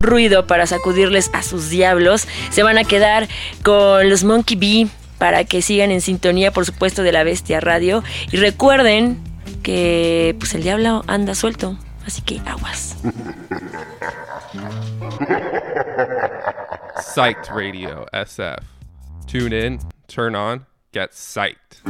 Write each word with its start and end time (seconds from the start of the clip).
ruido 0.00 0.46
para 0.46 0.64
sacudirles 0.68 1.28
a 1.32 1.42
sus 1.42 1.70
diablos. 1.70 2.28
Se 2.50 2.62
van 2.62 2.78
a 2.78 2.84
quedar 2.84 3.26
con 3.64 4.08
los 4.08 4.22
Monkey 4.22 4.56
Bee 4.56 4.88
para 5.18 5.42
que 5.42 5.60
sigan 5.60 5.90
en 5.90 6.00
sintonía, 6.00 6.52
por 6.52 6.64
supuesto, 6.64 7.02
de 7.02 7.10
la 7.10 7.24
Bestia 7.24 7.58
Radio. 7.58 8.04
Y 8.30 8.36
recuerden 8.36 9.18
que 9.64 10.36
pues 10.38 10.54
el 10.54 10.62
diablo 10.62 11.02
anda 11.08 11.34
suelto, 11.34 11.76
así 12.06 12.22
que 12.22 12.40
aguas. 12.46 12.96
Psyched 17.02 17.48
Radio 17.52 18.06
SF. 18.12 18.64
Tune 19.26 19.52
in, 19.52 19.80
turn 20.06 20.36
on, 20.36 20.64
get 20.92 21.10
psyched. 21.10 21.82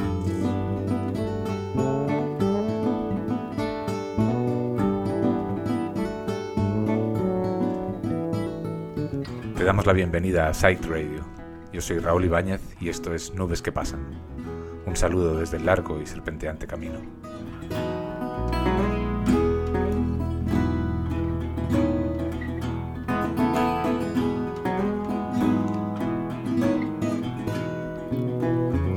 Te 9.59 9.65
damos 9.65 9.87
la 9.87 9.93
bienvenida 9.93 10.47
a 10.47 10.55
Psyched 10.55 10.89
Radio. 10.89 11.27
Yo 11.73 11.81
soy 11.81 11.99
Raúl 11.99 12.25
Ibáñez 12.25 12.61
y 12.81 12.91
esto 12.91 13.13
es 13.13 13.35
Nubes 13.35 13.61
que 13.61 13.73
Pasan. 13.73 14.07
Un 14.87 14.95
saludo 14.95 15.37
desde 15.41 15.57
el 15.57 15.67
largo 15.67 16.01
y 16.01 16.07
serpenteante 16.07 16.69
camino. 16.69 17.01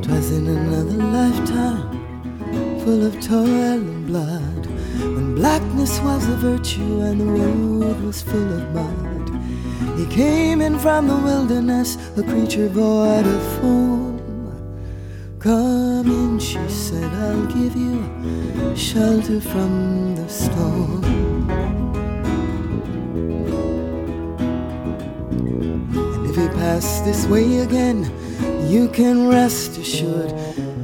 Twas 0.04 0.32
in 0.32 0.48
another 0.48 1.04
lifetime, 1.04 1.90
full 2.86 3.04
of 3.08 3.20
toil 3.20 3.48
and 3.48 4.06
blood, 4.06 4.68
when 5.16 5.34
blackness 5.34 6.00
was 6.02 6.24
a 6.28 6.36
virtue 6.36 7.02
and 7.02 7.20
the 7.20 7.26
road 7.26 8.00
was 8.06 8.22
full 8.22 8.54
of 8.54 8.76
mud. 8.76 9.11
He 10.02 10.08
came 10.08 10.62
in 10.62 10.80
from 10.80 11.08
the 11.08 11.16
wilderness, 11.16 11.96
a 12.18 12.24
creature 12.24 12.68
void 12.70 13.28
of 13.28 13.60
form. 13.60 14.18
Come 15.38 16.08
in, 16.10 16.40
she 16.40 16.68
said, 16.70 17.06
I'll 17.14 17.46
give 17.46 17.76
you 17.76 18.76
shelter 18.76 19.40
from 19.40 20.16
the 20.16 20.28
storm. 20.28 21.04
And 25.94 26.26
if 26.26 26.36
he 26.36 26.48
passed 26.48 27.06
this 27.06 27.28
way 27.28 27.60
again, 27.60 28.12
you 28.68 28.90
can 28.90 29.28
rest 29.28 29.78
assured 29.78 30.32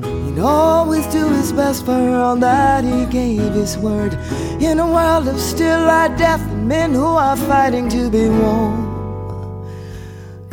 he'd 0.06 0.38
always 0.38 1.08
do 1.08 1.28
his 1.30 1.52
best 1.52 1.86
for 1.86 1.92
all 1.92 2.36
that 2.36 2.84
he 2.84 3.08
gave 3.08 3.54
his 3.54 3.80
word. 3.80 4.14
In 4.62 4.78
a 4.78 4.86
world 4.86 5.28
of 5.28 5.40
still 5.40 5.80
light 5.88 6.16
death 6.20 6.48
and 6.52 6.68
men 6.68 6.94
who 6.94 7.04
are 7.04 7.36
fighting 7.36 7.90
to 7.90 8.12
be 8.12 8.30
warm. 8.30 8.87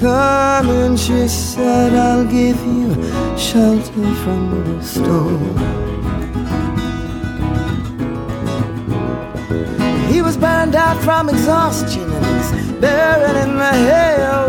Come 0.00 0.70
in, 0.70 0.96
she 0.96 1.28
said, 1.28 1.92
I'll 1.92 2.24
give 2.24 2.56
you 2.64 2.94
shelter 3.36 4.14
from 4.24 4.64
the 4.64 4.82
storm. 4.82 5.58
He 10.08 10.22
was 10.22 10.38
burned 10.38 10.74
out 10.74 10.96
from 11.02 11.28
exhaustion 11.28 12.10
and 12.10 12.24
he's 12.24 12.72
buried 12.80 13.36
in 13.42 13.58
the 13.58 13.72
hail. 13.88 14.48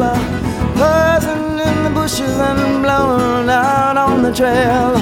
Buzzing 0.76 1.60
in 1.60 1.84
the 1.84 1.90
bushes 1.90 2.38
and 2.38 2.82
blown 2.82 3.50
out 3.50 3.98
on 3.98 4.24
the 4.24 4.34
trail. 4.34 4.98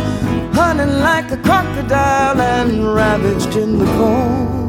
Hunting 0.56 1.00
like 1.00 1.30
a 1.30 1.38
crocodile 1.38 2.42
and 2.42 2.96
ravaged 2.96 3.56
in 3.56 3.78
the 3.78 3.86
corn. 3.86 4.69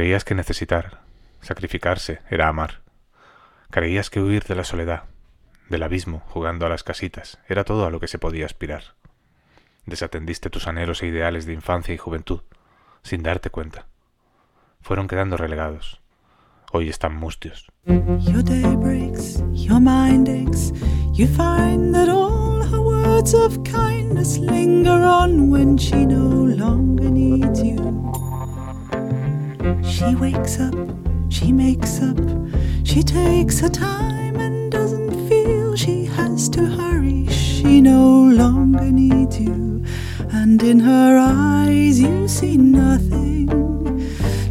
Creías 0.00 0.24
que 0.24 0.34
necesitar, 0.34 1.02
sacrificarse, 1.42 2.20
era 2.30 2.48
amar. 2.48 2.80
Creías 3.70 4.08
que 4.08 4.20
huir 4.20 4.44
de 4.44 4.54
la 4.54 4.64
soledad, 4.64 5.04
del 5.68 5.82
abismo, 5.82 6.22
jugando 6.28 6.64
a 6.64 6.68
las 6.68 6.82
casitas, 6.82 7.38
era 7.48 7.64
todo 7.64 7.84
a 7.84 7.90
lo 7.90 8.00
que 8.00 8.08
se 8.08 8.18
podía 8.18 8.46
aspirar. 8.46 8.94
Desatendiste 9.90 10.50
tus 10.50 10.68
anhelos 10.68 11.02
e 11.02 11.08
ideales 11.08 11.46
de 11.46 11.52
infancia 11.52 11.92
y 11.92 11.98
juventud, 11.98 12.42
sin 13.02 13.24
darte 13.24 13.50
cuenta. 13.50 13.86
Fueron 14.82 15.08
quedando 15.08 15.36
relegados. 15.36 16.00
Hoy 16.70 16.88
están 16.88 17.16
mustios. 17.16 17.66
Your 17.86 18.44
day 18.44 18.76
breaks, 18.76 19.42
your 19.52 19.80
mind 19.80 20.28
aches. 20.28 20.72
You 21.12 21.26
find 21.26 21.92
that 21.92 22.08
all 22.08 22.62
her 22.62 22.80
words 22.80 23.34
of 23.34 23.64
kindness 23.64 24.38
linger 24.38 25.02
on 25.02 25.50
when 25.50 25.76
she 25.76 26.06
no 26.06 26.46
longer 26.46 27.10
needs 27.10 27.60
you. 27.60 27.80
She 29.82 30.14
wakes 30.14 30.60
up, 30.60 30.76
she 31.30 31.52
makes 31.52 32.00
up, 32.00 32.16
she 32.84 33.02
takes 33.02 33.58
her 33.58 33.68
time 33.68 34.36
and 34.36 34.70
doesn't 34.70 35.28
feel 35.28 35.74
she 35.74 36.04
has 36.04 36.48
to 36.50 36.64
hurry. 36.64 37.26
She 37.26 37.80
no 37.80 38.30
longer 38.30 38.84
needs 38.92 39.09
and 40.50 40.62
in 40.64 40.80
her 40.80 41.16
eyes 41.16 42.00
you 42.00 42.26
see 42.26 42.56
nothing. 42.56 43.46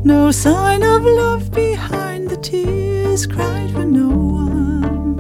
No 0.06 0.32
sign 0.32 0.82
of 0.82 1.04
love 1.04 1.52
behind 1.52 2.30
the 2.30 2.38
tears 2.38 3.28
cried 3.28 3.70
for 3.72 3.84
no 3.84 4.08
one. 4.08 5.20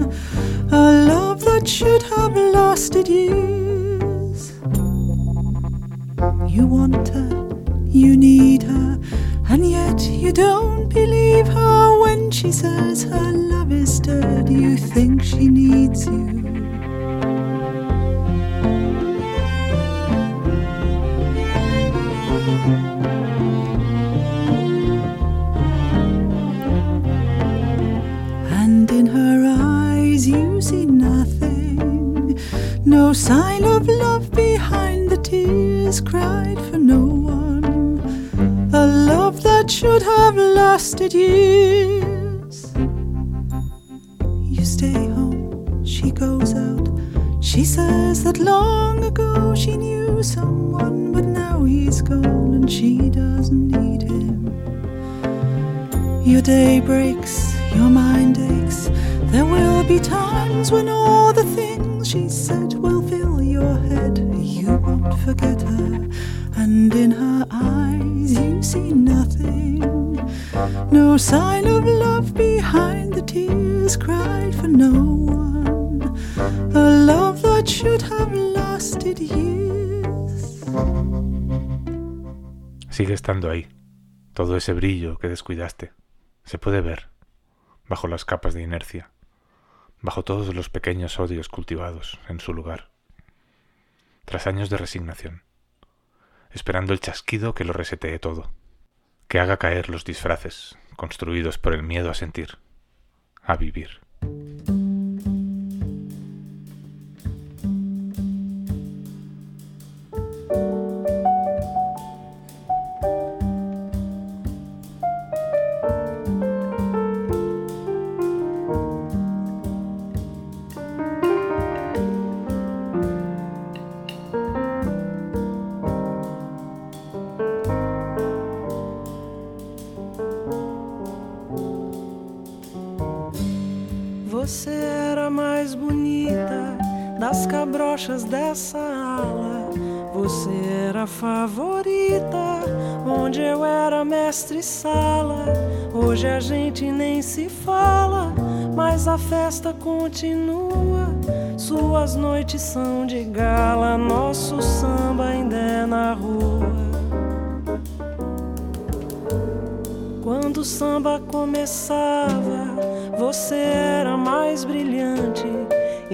A 0.71 0.83
love 1.13 1.43
that 1.43 1.67
should 1.67 2.03
have 2.03 2.33
lasted 2.33 3.09
years. 3.09 4.53
You 6.55 6.65
want 6.65 6.98
ese 84.59 84.73
brillo 84.73 85.17
que 85.17 85.27
descuidaste. 85.27 85.93
Se 86.43 86.57
puede 86.57 86.81
ver. 86.81 87.09
Bajo 87.87 88.07
las 88.07 88.23
capas 88.23 88.53
de 88.53 88.61
inercia. 88.61 89.11
Bajo 90.01 90.23
todos 90.23 90.53
los 90.53 90.69
pequeños 90.69 91.19
odios 91.19 91.49
cultivados 91.49 92.19
en 92.29 92.39
su 92.39 92.53
lugar. 92.53 92.91
Tras 94.25 94.47
años 94.47 94.69
de 94.69 94.77
resignación. 94.77 95.43
Esperando 96.51 96.93
el 96.93 96.99
chasquido 96.99 97.53
que 97.53 97.63
lo 97.63 97.73
resetee 97.73 98.19
todo. 98.19 98.51
Que 99.27 99.39
haga 99.39 99.57
caer 99.57 99.89
los 99.89 100.05
disfraces 100.05 100.77
construidos 100.95 101.57
por 101.57 101.73
el 101.73 101.83
miedo 101.83 102.11
a 102.11 102.13
sentir. 102.13 102.57
A 103.41 103.55
vivir. 103.55 104.01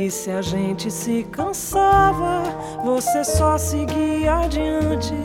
E 0.06 0.12
se 0.12 0.30
a 0.30 0.40
gente 0.40 0.92
se 0.92 1.24
cansava, 1.31 2.44
você 2.84 3.24
só 3.24 3.57
seguia 3.57 4.36
adiante. 4.36 5.16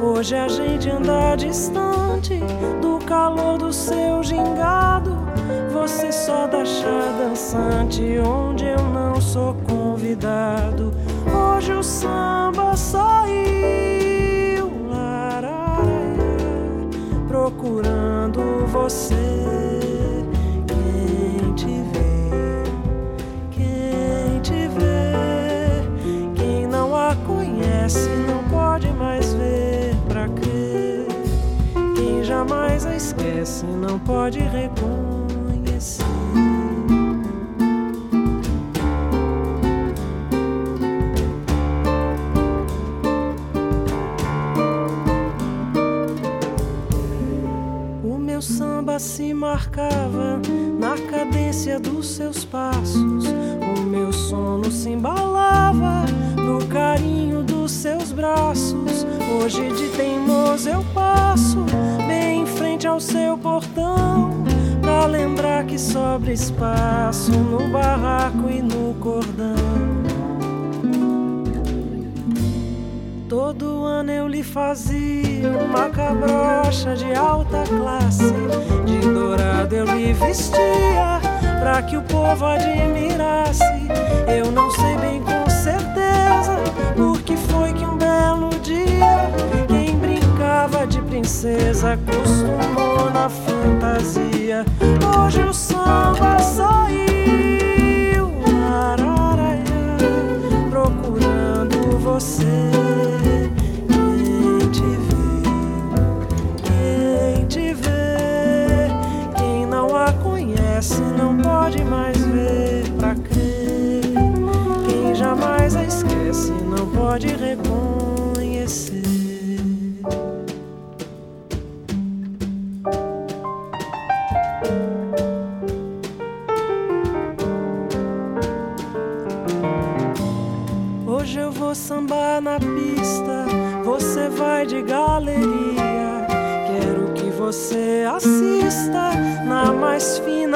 Hoje 0.00 0.34
a 0.34 0.48
gente 0.48 0.88
anda 0.88 1.36
distante 1.36 2.40
do 2.80 2.98
calor 3.04 3.58
do 3.58 3.70
seu 3.70 4.22
gingado. 4.22 5.18
Você 5.70 6.10
só 6.10 6.46
dá 6.46 6.64
chá 6.64 7.12
dançante 7.18 8.02
onde 8.20 8.64
eu 8.64 8.82
não 8.94 9.20
sou 9.20 9.54
convidado. 9.68 10.94
Hoje 11.30 11.74
o 11.74 11.82
samba 11.82 12.74
saiu, 12.74 13.12
lararaiá, 14.88 15.76
procurando 17.28 18.66
você. 18.68 19.21
A 33.42 33.44
esquece 33.44 33.66
não 33.66 33.98
pode 33.98 34.38
reconhecer. 34.38 36.04
O 48.04 48.16
meu 48.16 48.40
samba 48.40 48.98
se 49.00 49.34
marcava 49.34 50.40
na 50.78 50.96
cadência 51.10 51.80
dos 51.80 52.06
seus 52.06 52.44
passos. 52.44 53.24
O 53.76 53.80
meu 53.82 54.12
sono 54.12 54.70
se 54.70 54.90
embalava 54.90 56.04
no 56.36 56.64
carinho 56.66 57.42
dos 57.42 57.72
seus 57.72 58.12
braços. 58.12 59.04
Hoje 59.42 59.68
de 59.72 59.88
teimoso 59.96 60.68
eu 60.68 60.84
passo 60.94 61.64
frente 62.82 62.86
ao 62.86 63.00
seu 63.00 63.38
portão. 63.38 64.42
Pra 64.80 65.06
lembrar 65.06 65.64
que 65.64 65.78
sobra 65.78 66.32
espaço 66.32 67.30
no 67.30 67.68
barraco 67.68 68.50
e 68.50 68.60
no 68.60 68.94
cordão. 68.94 69.54
Todo 73.28 73.84
ano 73.84 74.10
eu 74.10 74.26
lhe 74.26 74.42
fazia 74.42 75.48
uma 75.64 75.88
cabrocha 75.90 76.94
de 76.96 77.14
alta 77.14 77.62
classe. 77.64 78.32
De 78.84 78.98
dourado 79.00 79.74
eu 79.74 79.84
lhe 79.84 80.12
vestia 80.12 81.20
pra 81.60 81.82
que 81.82 81.96
o 81.96 82.02
povo 82.02 82.44
admirasse. 82.44 83.62
Eu 84.26 84.50
não 84.50 84.70
sei 84.72 84.96
bem 84.98 85.22
com 85.22 85.31
princesa 91.12 91.92
acostumou 91.92 93.10
na 93.12 93.28
fantasia. 93.28 94.64
Hoje 95.14 95.42
o 95.42 95.52
samba 95.52 96.38
saiu, 96.38 97.11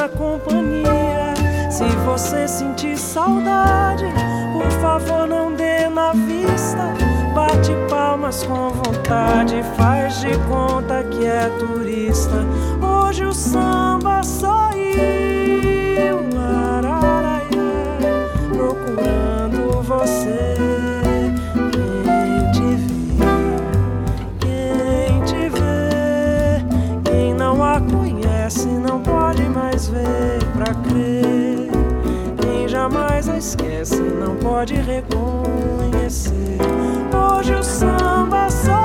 companhia. 0.08 1.34
Se 1.70 1.84
você 2.04 2.46
sentir 2.48 2.96
saudade, 2.96 4.04
por 4.52 4.70
favor 4.80 5.26
não 5.26 5.52
dê 5.54 5.88
na 5.88 6.12
vista. 6.12 6.94
Bate 7.34 7.72
palmas 7.88 8.42
com 8.44 8.70
vontade, 8.70 9.62
faz 9.76 10.20
de 10.20 10.36
conta 10.48 11.04
que 11.04 11.26
é 11.26 11.48
turista. 11.58 12.44
Hoje 12.80 13.24
o 13.24 13.32
samba 13.32 14.22
saiu, 14.22 14.76
araraiá, 14.76 15.15
jamais 32.86 33.28
a 33.28 33.36
esquece 33.36 34.00
não 34.00 34.36
pode 34.36 34.74
reconhecer. 34.74 36.32
Hoje 37.12 37.54
o 37.54 37.62
samba 37.62 38.48
saiu, 38.48 38.75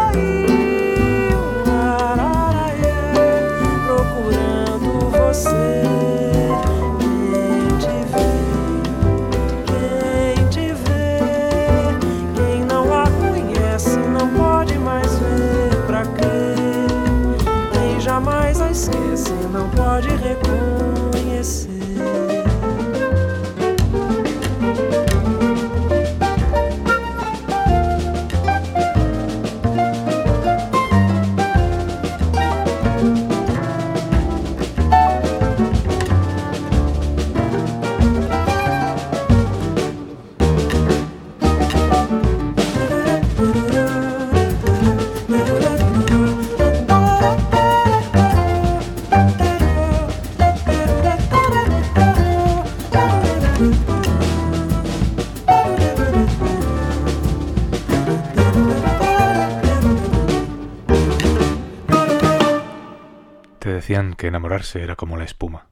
decían 63.91 64.13
que 64.13 64.27
enamorarse 64.27 64.81
era 64.81 64.95
como 64.95 65.17
la 65.17 65.25
espuma. 65.25 65.67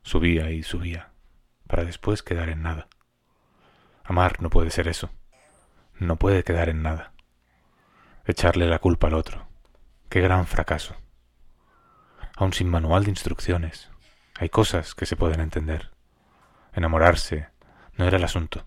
Subía 0.00 0.50
y 0.52 0.62
subía, 0.62 1.10
para 1.66 1.84
después 1.84 2.22
quedar 2.22 2.48
en 2.48 2.62
nada. 2.62 2.88
Amar 4.04 4.40
no 4.40 4.48
puede 4.48 4.70
ser 4.70 4.88
eso. 4.88 5.10
No 5.98 6.16
puede 6.16 6.44
quedar 6.44 6.70
en 6.70 6.82
nada. 6.82 7.12
Echarle 8.24 8.64
la 8.68 8.78
culpa 8.78 9.08
al 9.08 9.14
otro. 9.14 9.48
Qué 10.08 10.22
gran 10.22 10.46
fracaso. 10.46 10.96
Aun 12.36 12.54
sin 12.54 12.70
manual 12.70 13.04
de 13.04 13.10
instrucciones, 13.10 13.90
hay 14.38 14.48
cosas 14.48 14.94
que 14.94 15.04
se 15.04 15.16
pueden 15.16 15.40
entender. 15.40 15.90
Enamorarse 16.72 17.48
no 17.98 18.06
era 18.06 18.16
el 18.16 18.24
asunto. 18.24 18.66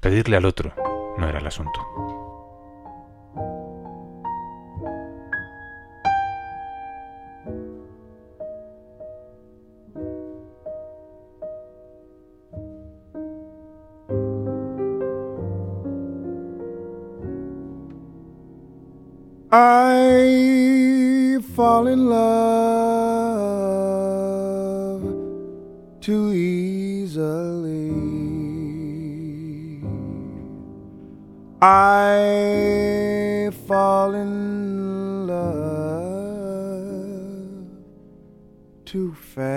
Pedirle 0.00 0.36
al 0.36 0.44
otro 0.44 0.74
no 1.18 1.28
era 1.28 1.38
el 1.38 1.46
asunto. 1.46 2.37
Fall 21.78 21.86
in 21.86 22.08
love 22.08 22.18
too 26.00 26.32
easily. 26.32 27.92
I 31.62 33.52
fall 33.68 34.14
in 34.16 35.28
love 35.28 35.68
too 38.84 39.14
fast. 39.14 39.48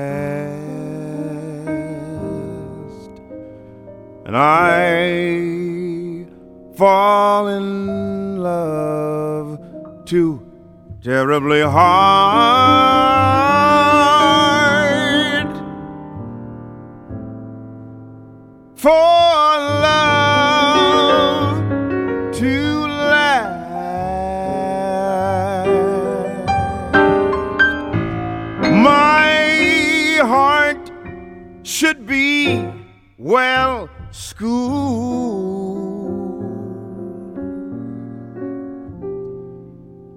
And 4.27 4.37
I 4.37 6.27
fall 6.75 7.47
in 7.47 8.37
love 8.37 9.59
too 10.05 10.40
terribly 11.03 11.61
hard 11.61 12.90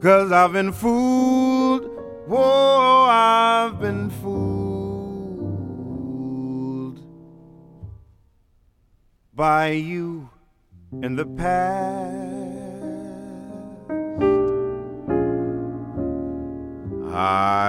Cause 0.04 0.30
I've 0.32 0.52
been 0.52 0.70
fooled, 0.70 1.84
whoa, 2.26 3.06
I've 3.08 3.80
been 3.80 4.10
fooled 4.10 4.60
by 9.32 9.68
you 9.70 10.28
in 10.92 11.16
the 11.16 11.24
past. 11.24 12.12
I 17.10 17.64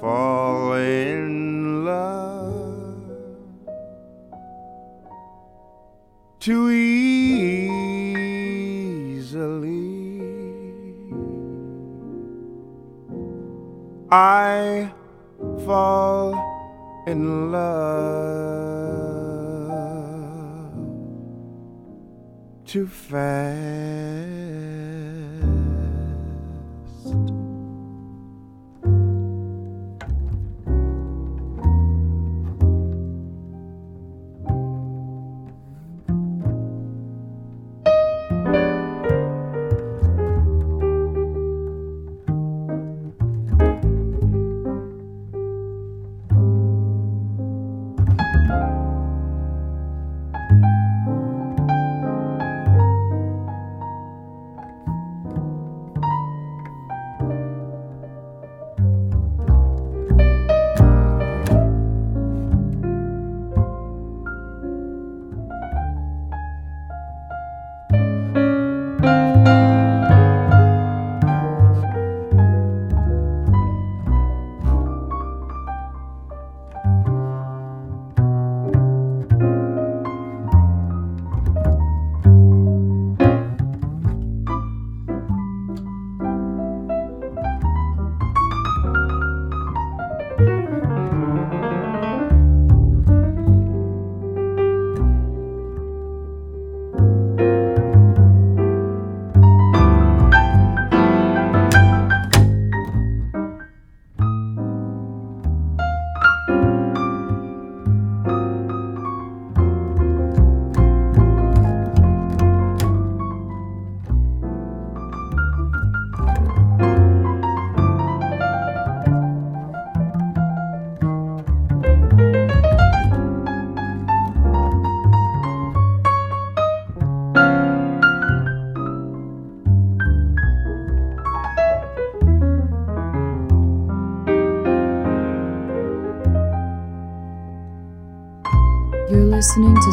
fall 0.00 0.72
in 0.76 1.84
love 1.84 3.04
too 6.40 6.70
easily. 6.70 6.93
I 14.14 14.92
fall 15.66 16.34
in 17.08 17.50
love 17.50 17.74
too 22.64 22.86
fast. 22.86 24.33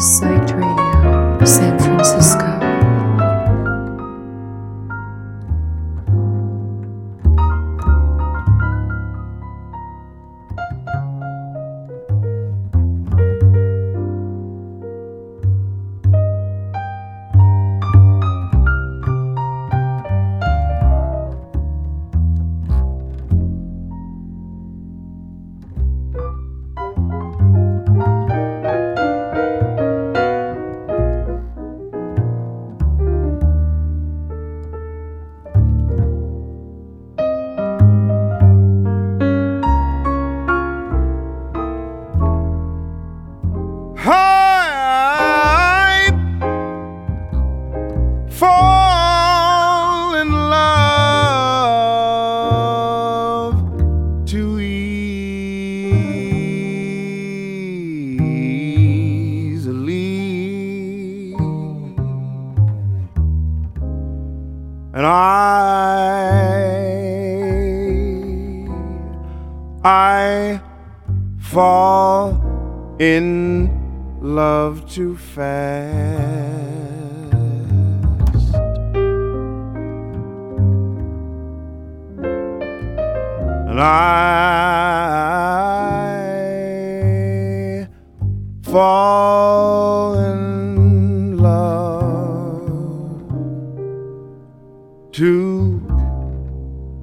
psych 0.02 0.61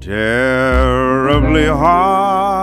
terribly 0.02 1.66
hard. 1.66 2.59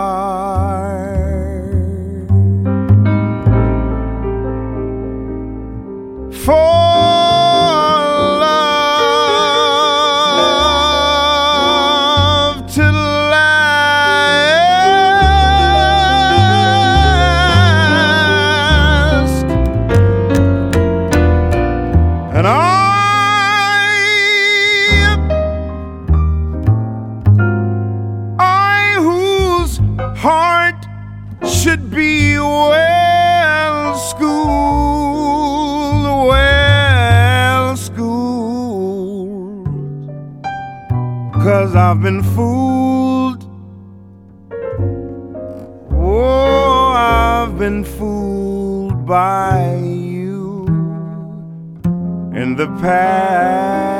The 52.57 52.65
past. 52.81 53.96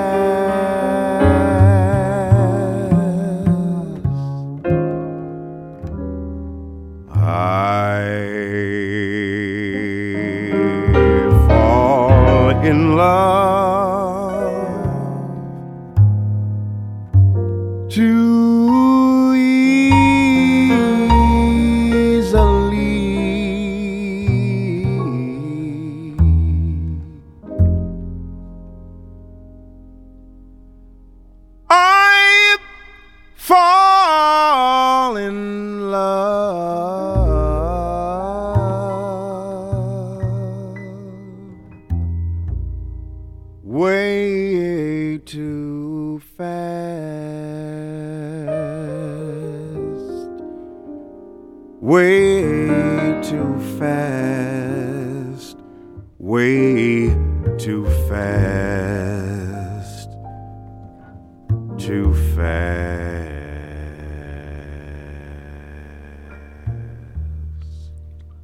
Way 56.19 57.15
too 57.59 57.85
fast, 58.09 60.11
too 61.77 62.13
fast. 62.35 63.37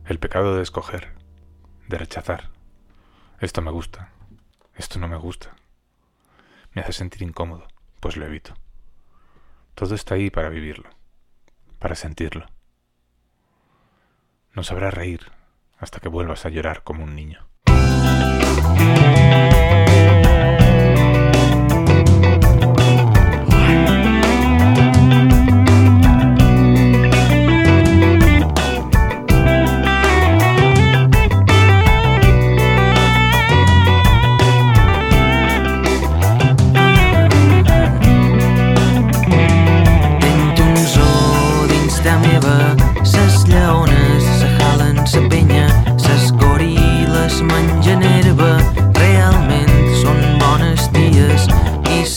El 0.05 0.19
pecado 0.19 0.55
de 0.55 0.61
escoger, 0.61 1.15
de 1.87 1.97
rechazar. 1.97 2.51
Esto 3.39 3.61
me 3.61 3.71
gusta, 3.71 4.11
esto 4.75 4.99
no 4.99 5.07
me 5.07 5.17
gusta. 5.17 5.55
Me 6.73 6.81
hace 6.81 6.93
sentir 6.93 7.23
incómodo, 7.23 7.67
pues 7.99 8.17
lo 8.17 8.25
evito. 8.25 8.53
Todo 9.73 9.95
está 9.95 10.15
ahí 10.15 10.29
para 10.29 10.49
vivirlo, 10.49 10.89
para 11.79 11.95
sentirlo. 11.95 12.45
No 14.53 14.63
sabrás 14.63 14.93
reír 14.93 15.31
hasta 15.79 15.99
que 15.99 16.09
vuelvas 16.09 16.45
a 16.45 16.49
llorar 16.49 16.83
como 16.83 17.03
un 17.03 17.15
niño. 17.15 17.52
Thank 17.93 18.97
you. 18.97 19.02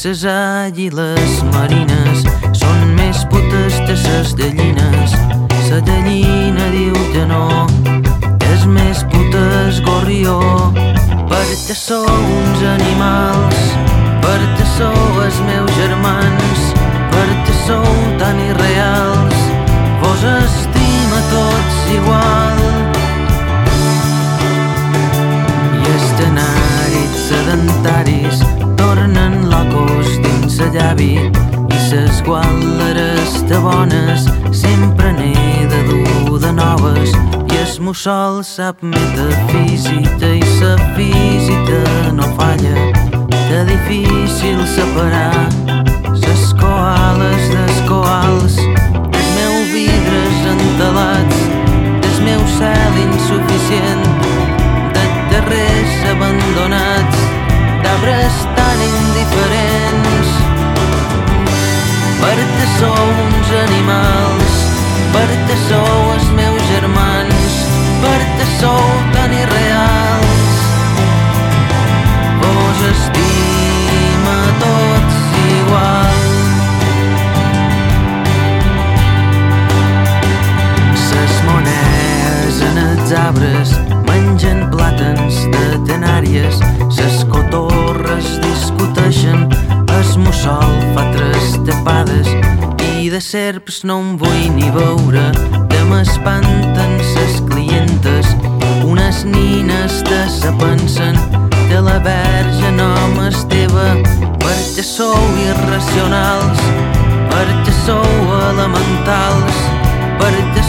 Ses 0.06 0.22
àguiles 0.30 1.32
marines 1.50 2.20
Són 2.54 2.82
més 2.94 3.24
putes 3.30 3.78
de 3.88 3.94
ses 3.98 4.34
gallines 4.38 5.14
Sa 5.66 5.80
gallina 5.88 6.66
diu 6.70 6.94
que 7.10 7.24
no 7.26 7.66
És 8.46 8.66
més 8.70 9.02
putes 9.10 9.80
gorrió. 9.86 10.36
Perquè 11.30 11.74
sou 11.74 12.06
uns 12.06 12.62
animals 12.76 13.64
perquè 14.22 14.66
sou 14.76 15.22
els 15.24 15.40
meus 15.48 15.72
germans 15.78 16.62
perquè 17.14 17.54
sou 17.64 17.86
tan 18.20 18.38
irreals. 18.42 19.42
Vos 20.02 20.22
estima 20.30 21.22
tots 21.32 21.80
igual. 21.94 22.62
I 25.80 25.94
els 25.94 26.12
tenàrits 26.20 27.26
sedentaris 27.30 28.55
tornen 29.06 29.50
locos 29.50 30.06
dins 30.22 30.58
la 30.58 30.66
llavi 30.74 31.14
i 31.70 31.78
ses 31.88 32.22
guàleres 32.26 33.36
de 33.46 33.58
bones. 33.62 34.26
Sempre 34.50 35.12
n'he 35.12 35.66
de 35.70 35.80
dur 35.88 36.40
de 36.42 36.50
noves 36.52 37.14
i 37.14 37.60
el 37.60 37.76
mussol 37.86 38.42
sap 38.44 38.82
metafísica 38.82 40.32
i 40.40 40.42
sa 40.58 40.74
física 40.96 41.82
no 42.18 42.26
falla. 42.38 42.90
Que 43.30 43.62
difícil 43.70 44.58
separar 44.74 45.95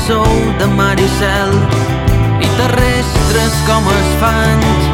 sou 0.07 0.35
de 0.57 0.67
mar 0.67 0.95
i 1.03 1.07
cel 1.19 1.49
i 2.39 2.47
terrestres 2.55 3.55
com 3.67 3.87
els 3.91 4.11
fans, 4.21 4.85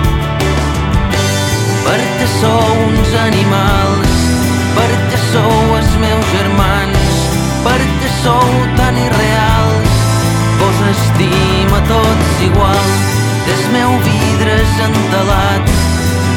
perquè 1.86 2.28
sou 2.40 2.72
uns 2.88 3.12
animals, 3.22 4.16
perquè 4.74 5.20
sou 5.28 5.76
els 5.78 5.94
meus 6.02 6.32
germans, 6.32 7.14
perquè 7.68 8.10
sou 8.24 8.50
tan 8.80 8.98
irreals, 9.04 10.02
vos 10.64 10.82
estima 10.90 11.84
tots 11.92 12.44
igual, 12.50 12.92
des 13.46 13.64
meu 13.76 13.94
vidres 14.10 14.78
entelats, 14.90 15.82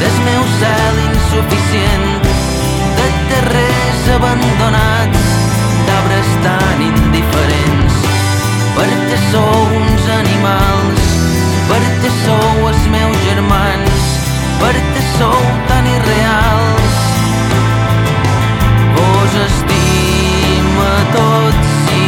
des 0.03 0.23
meu 0.29 0.49
cel 0.59 1.05
insuficient, 1.07 2.09
de 3.01 3.09
terrers 3.33 4.09
abandonats, 4.19 5.31
d'arbres 5.89 6.35
tan 6.45 6.91
indiferents, 6.91 7.56
meus 12.89 13.17
germans, 13.17 14.03
tan 15.67 15.85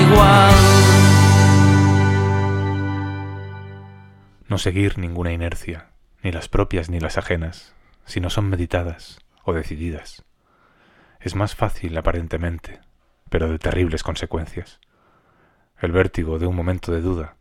igual. 0.02 0.56
No 4.48 4.58
seguir 4.58 4.98
ninguna 4.98 5.32
inercia, 5.32 5.90
ni 6.24 6.32
las 6.32 6.50
propias 6.50 6.90
ni 6.90 7.00
las 7.00 7.18
ajenas, 7.18 7.74
si 8.06 8.20
no 8.20 8.30
son 8.30 8.50
meditadas 8.50 9.20
o 9.44 9.54
decididas. 9.54 10.24
Es 11.20 11.36
más 11.36 11.56
fácil 11.56 11.98
aparentemente, 11.98 12.80
pero 13.30 13.50
de 13.50 13.60
terribles 13.60 14.04
consecuencias. 14.04 14.80
El 15.82 15.94
vértigo 15.94 16.40
de 16.40 16.46
un 16.46 16.56
momento 16.56 16.92
de 16.92 17.00
duda 17.00 17.36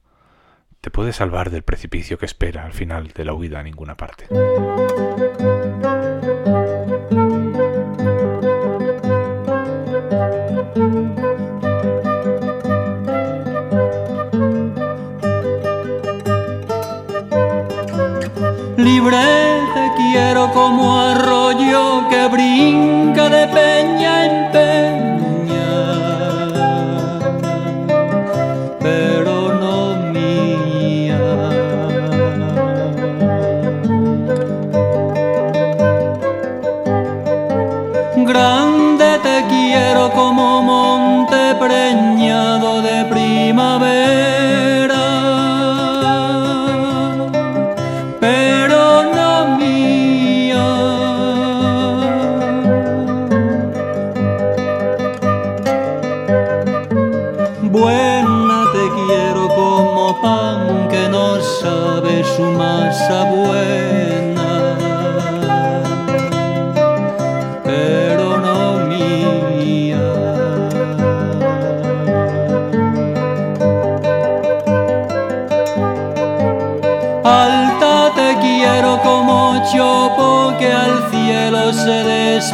te 0.80 0.90
puede 0.90 1.12
salvar 1.12 1.50
del 1.50 1.64
precipicio 1.64 2.18
que 2.18 2.26
espera 2.26 2.64
al 2.64 2.72
final 2.72 3.08
de 3.08 3.24
la 3.24 3.34
huida 3.34 3.58
a 3.58 3.62
ninguna 3.64 3.96
parte. 3.96 4.26
Libre 18.76 19.18
te 19.74 19.92
quiero 19.96 20.52
como 20.52 21.00
arroyo 21.00 22.08
que 22.08 22.28
brinca 22.28 23.28
de 23.28 23.48
peña 23.48 24.26
en 24.26 24.52
peña, 24.52 24.57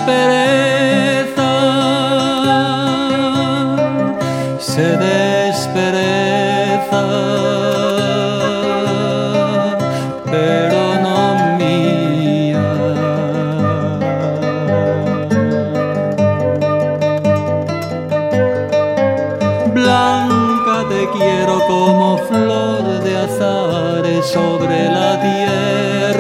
despereza, 0.07 1.53
se 4.59 4.97
despereza, 4.99 7.05
pero 10.31 10.81
no 11.03 11.57
mía. 11.59 12.69
Blanca 19.73 20.77
te 20.91 21.03
quiero 21.17 21.55
como 21.67 22.19
flor 22.19 22.85
de 23.03 23.17
azares 23.17 24.27
sobre 24.27 24.85
la 24.91 25.19
tierra, 25.21 26.14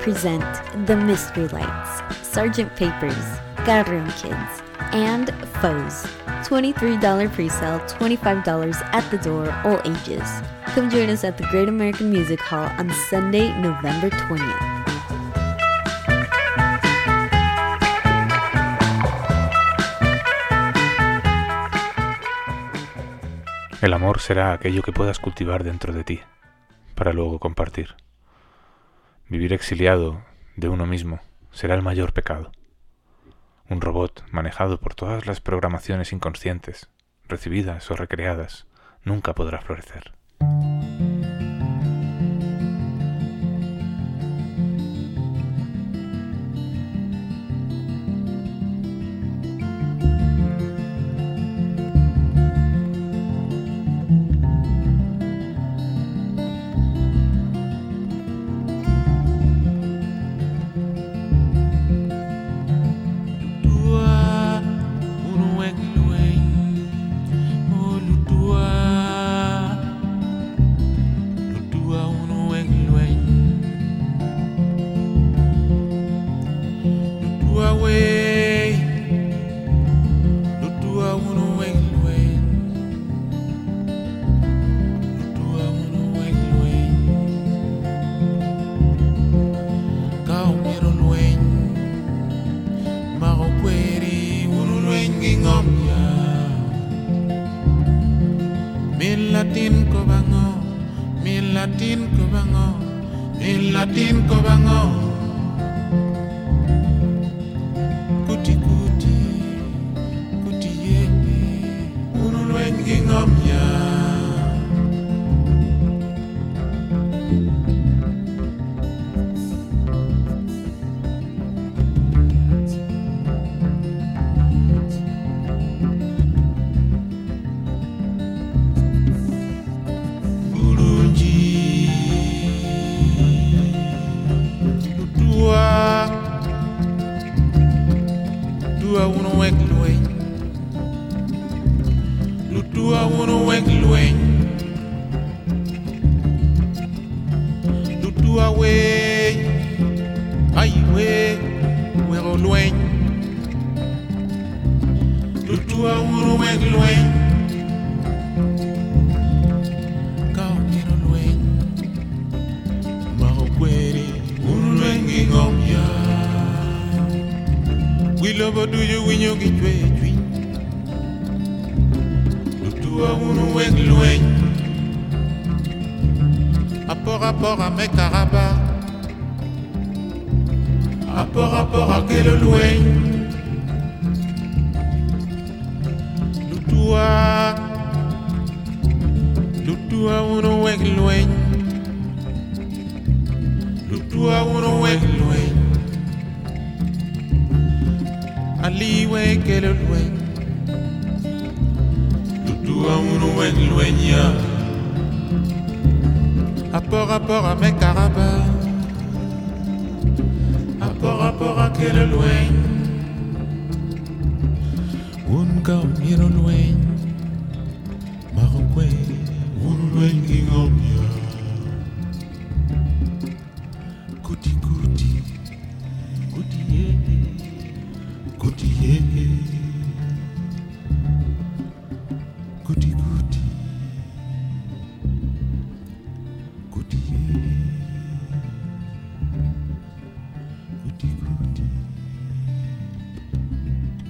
present 0.00 0.42
The 0.86 0.96
Mystery 0.96 1.46
Lights, 1.48 2.26
Sergeant 2.26 2.74
Papers, 2.74 3.14
Garum 3.66 4.06
Kids, 4.12 4.62
and 4.92 5.30
Foes. 5.60 6.06
$23 6.48 7.30
pre-sale, 7.32 7.80
$25 7.80 8.74
at 8.92 9.10
the 9.10 9.18
door, 9.18 9.52
all 9.62 9.78
ages. 9.84 10.26
Come 10.74 10.88
join 10.88 11.10
us 11.10 11.22
at 11.22 11.36
the 11.36 11.44
Great 11.50 11.68
American 11.68 12.10
Music 12.10 12.40
Hall 12.40 12.70
on 12.78 12.90
Sunday, 13.10 13.52
November 13.60 14.08
20th. 14.08 14.80
El 23.82 23.92
amor 23.92 24.20
será 24.20 24.52
aquello 24.52 24.82
que 24.82 24.92
puedas 24.92 25.18
cultivar 25.18 25.62
dentro 25.62 25.92
de 25.92 26.04
ti, 26.04 26.20
para 26.94 27.12
luego 27.12 27.38
compartir. 27.38 27.96
Vivir 29.30 29.52
exiliado 29.52 30.24
de 30.56 30.68
uno 30.68 30.86
mismo 30.86 31.20
será 31.52 31.76
el 31.76 31.82
mayor 31.82 32.12
pecado. 32.12 32.50
Un 33.68 33.80
robot 33.80 34.24
manejado 34.32 34.80
por 34.80 34.96
todas 34.96 35.24
las 35.24 35.40
programaciones 35.40 36.12
inconscientes, 36.12 36.90
recibidas 37.28 37.88
o 37.92 37.94
recreadas, 37.94 38.66
nunca 39.04 39.36
podrá 39.36 39.60
florecer. 39.60 40.14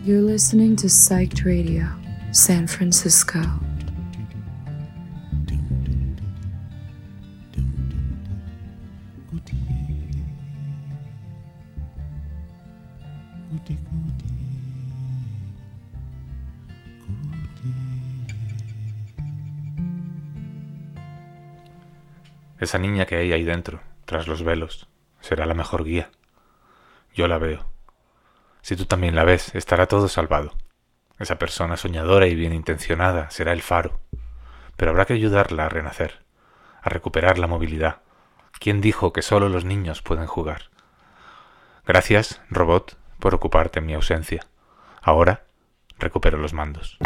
You're 0.03 0.23
listening 0.23 0.75
to 0.77 0.89
Psyched 0.89 1.45
Radio, 1.45 1.87
San 2.33 2.67
Francisco. 2.67 3.43
Esa 22.71 22.79
niña 22.79 23.05
que 23.05 23.17
hay 23.17 23.33
ahí 23.33 23.43
dentro, 23.43 23.81
tras 24.05 24.29
los 24.29 24.45
velos, 24.45 24.87
será 25.19 25.45
la 25.45 25.55
mejor 25.55 25.83
guía. 25.83 26.09
Yo 27.13 27.27
la 27.27 27.37
veo. 27.37 27.69
Si 28.63 28.77
tú 28.77 28.85
también 28.85 29.17
la 29.17 29.25
ves, 29.25 29.53
estará 29.57 29.87
todo 29.87 30.07
salvado. 30.07 30.55
Esa 31.19 31.37
persona 31.37 31.77
soñadora 31.77 32.29
y 32.29 32.37
bien 32.37 32.53
intencionada 32.53 33.29
será 33.31 33.53
el 33.53 33.61
faro. 33.61 33.99
Pero 34.77 34.93
habrá 34.93 35.05
que 35.05 35.15
ayudarla 35.15 35.67
a 35.67 35.69
renacer, 35.69 36.25
a 36.81 36.91
recuperar 36.91 37.41
la 37.41 37.49
movilidad. 37.49 38.03
¿Quién 38.61 38.81
dijo 38.81 39.13
que 39.13 39.23
solo 39.23 39.49
los 39.49 39.65
niños 39.65 40.01
pueden 40.01 40.27
jugar? 40.27 40.71
Gracias, 41.85 42.41
robot, 42.51 42.97
por 43.19 43.35
ocuparte 43.35 43.81
en 43.81 43.87
mi 43.87 43.95
ausencia. 43.95 44.47
Ahora 45.03 45.43
recupero 45.99 46.39
los 46.39 46.53
mandos. 46.53 46.99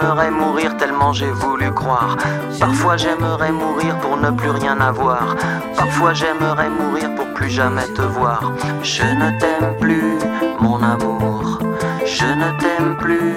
J'aimerais 0.00 0.30
mourir 0.30 0.76
tellement 0.76 1.12
j'ai 1.12 1.30
voulu 1.30 1.70
croire. 1.72 2.16
Parfois 2.60 2.96
j'aimerais 2.96 3.52
mourir 3.52 3.98
pour 4.00 4.16
ne 4.16 4.30
plus 4.30 4.50
rien 4.50 4.80
avoir. 4.80 5.36
Parfois 5.76 6.12
j'aimerais 6.12 6.68
mourir 6.68 7.14
pour 7.14 7.32
plus 7.34 7.50
jamais 7.50 7.86
te 7.94 8.02
voir. 8.02 8.52
Je 8.82 9.02
ne 9.02 9.38
t'aime 9.38 9.76
plus, 9.80 10.18
mon 10.60 10.82
amour. 10.82 11.58
Je 12.04 12.24
ne 12.24 12.58
t'aime 12.58 12.96
plus 12.96 13.36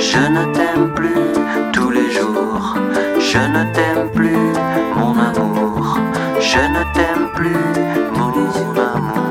Je 0.00 0.16
ne 0.16 0.44
t'aime 0.54 0.94
plus 0.94 1.32
tous 1.72 1.90
les 1.90 2.10
jours. 2.10 2.74
Je 3.18 3.38
ne 3.38 3.72
t'aime 3.74 4.10
plus, 4.14 4.52
mon 4.96 5.12
amour. 5.18 5.98
Je 6.40 6.58
ne 6.58 6.82
t'aime 6.94 7.28
plus, 7.34 7.56
mon 8.16 8.32
amour. 8.80 9.29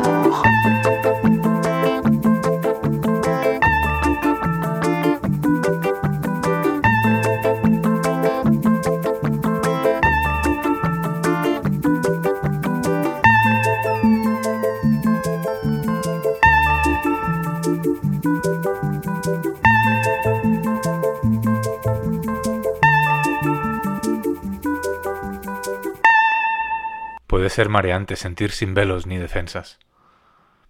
Ser 27.49 27.67
mareante 27.67 28.15
sentir 28.15 28.51
sin 28.51 28.75
velos 28.75 29.07
ni 29.07 29.17
defensas, 29.17 29.79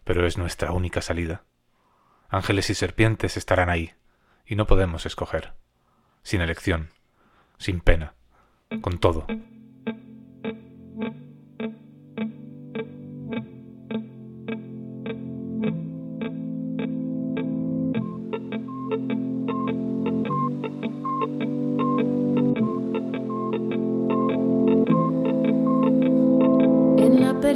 pero 0.05 0.25
es 0.25 0.37
nuestra 0.37 0.71
única 0.71 1.01
salida. 1.01 1.43
Ángeles 2.29 2.69
y 2.69 2.73
serpientes 2.73 3.35
estarán 3.35 3.69
ahí, 3.69 3.93
y 4.45 4.55
no 4.55 4.65
podemos 4.65 5.05
escoger. 5.05 5.53
Sin 6.23 6.39
elección, 6.39 6.89
sin 7.57 7.81
pena, 7.81 8.13
con 8.81 8.97
todo. 8.97 9.27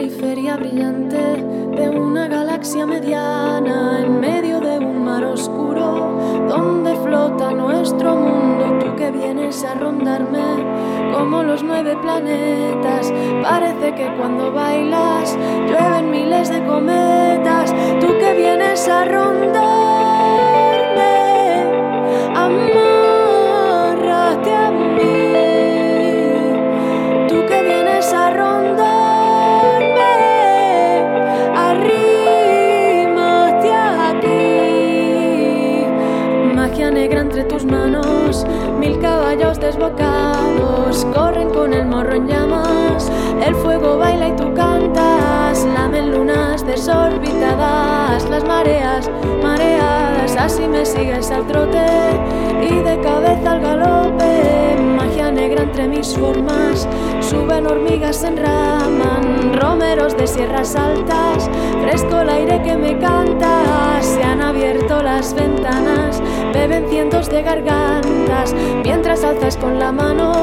Periferia 0.03 0.57
brillante 0.57 1.15
de 1.15 1.89
una 1.89 2.27
galaxia 2.27 2.85
mediana, 2.85 4.01
en 4.01 4.19
medio 4.19 4.59
de 4.59 4.77
un 4.79 5.05
mar 5.05 5.23
oscuro, 5.23 6.19
donde 6.49 6.93
flota 6.97 7.51
nuestro 7.51 8.17
mundo, 8.17 8.79
tú 8.79 8.95
que 8.97 9.11
vienes 9.11 9.63
a 9.63 9.75
rondarme 9.75 10.65
como 11.13 11.41
los 11.43 11.63
nueve 11.63 11.95
planetas. 12.01 13.13
Parece 13.43 13.95
que 13.95 14.13
cuando 14.17 14.51
bailas 14.51 15.37
llueven 15.69 16.11
miles 16.11 16.49
de 16.49 16.65
cometas, 16.65 17.73
tú 18.01 18.07
que 18.19 18.33
vienes 18.33 18.85
a 18.89 19.05
rondarme, 19.05 19.63
amárrate 22.35 22.92
Entre 37.15 37.43
tus 37.43 37.63
manos, 37.63 38.45
mil 38.79 38.99
caballos 38.99 39.59
desbocados 39.59 41.05
corren 41.13 41.49
con 41.51 41.71
el 41.73 41.85
morro 41.85 42.15
en 42.15 42.27
llamas. 42.27 43.09
El 43.45 43.55
fuego 43.55 43.97
baila 43.97 44.29
y 44.29 44.35
tú 44.35 44.53
cantas, 44.53 45.42
lamen 45.61 46.11
lunas 46.11 46.65
desorbitadas, 46.65 48.27
las 48.29 48.43
mareas 48.43 49.09
mareadas. 49.41 50.35
Así 50.35 50.67
me 50.67 50.85
sigues 50.85 51.29
al 51.29 51.45
trote 51.45 51.85
y 52.61 52.75
de 52.81 52.99
cabeza 53.01 53.51
al 53.51 53.61
galope. 53.61 54.75
Magia 54.97 55.31
negra 55.31 55.63
entre 55.63 55.87
mis 55.87 56.17
formas, 56.17 56.87
suben 57.21 57.67
hormigas, 57.67 58.23
enraman, 58.23 59.53
romeros 59.53 60.17
de 60.17 60.25
sierras 60.25 60.75
altas, 60.75 61.49
fresco 61.81 62.21
el 62.21 62.29
aire 62.29 62.61
que 62.63 62.75
me 62.75 62.97
canta, 62.97 64.01
se 64.01 64.23
han 64.23 64.41
abierto 64.41 65.03
las 65.03 65.33
ventanas, 65.33 66.21
beben 66.53 66.87
cientos 66.89 67.29
de 67.29 67.43
gargantas, 67.43 68.55
mientras 68.83 69.23
alzas 69.23 69.57
con 69.57 69.77
la 69.77 69.91
mano 69.91 70.33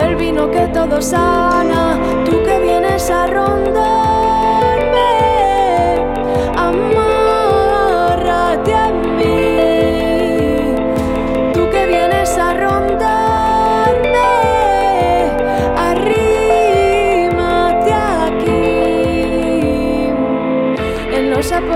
el 0.00 0.16
vino 0.16 0.50
que 0.50 0.68
todo 0.68 1.00
sana, 1.00 1.98
tú 2.24 2.42
que 2.44 2.60
vienes 2.60 3.10
a 3.10 3.26
rondarme, 3.26 4.17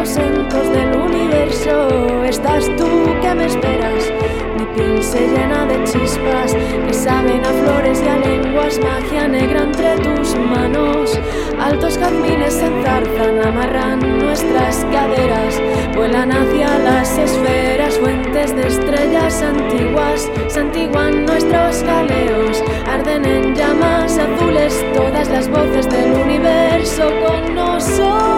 del 0.02 0.96
universo 0.96 2.24
estás 2.24 2.66
tú 2.76 2.88
que 3.22 3.34
me 3.36 3.46
esperas. 3.46 4.12
Mi 4.58 4.64
piel 4.74 5.00
se 5.00 5.28
llena 5.28 5.64
de 5.66 5.84
chispas 5.84 6.54
que 6.54 6.92
saben 6.92 7.40
a 7.44 7.52
flores 7.52 8.02
y 8.04 8.08
a 8.08 8.16
lenguas, 8.16 8.80
magia 8.80 9.28
negra 9.28 9.62
entre 9.62 9.94
tus 9.98 10.34
manos. 10.34 11.16
Altos 11.60 11.98
jazmines 11.98 12.54
se 12.54 12.66
enzarzan, 12.66 13.46
amarran 13.46 14.18
nuestras 14.18 14.84
caderas, 14.86 15.62
vuelan 15.94 16.32
hacia 16.32 16.78
las 16.80 17.16
esferas, 17.16 17.96
fuentes 17.98 18.56
de 18.56 18.66
estrellas 18.66 19.40
antiguas, 19.40 20.28
santiguan 20.48 21.26
nuestros 21.26 21.80
galeos, 21.84 22.60
arden 22.88 23.24
en 23.24 23.54
llamas 23.54 24.18
azules 24.18 24.84
todas 24.96 25.28
las 25.28 25.48
voces 25.48 25.88
del 25.88 26.12
universo 26.12 27.08
con 27.24 27.54
nosotros. 27.54 28.31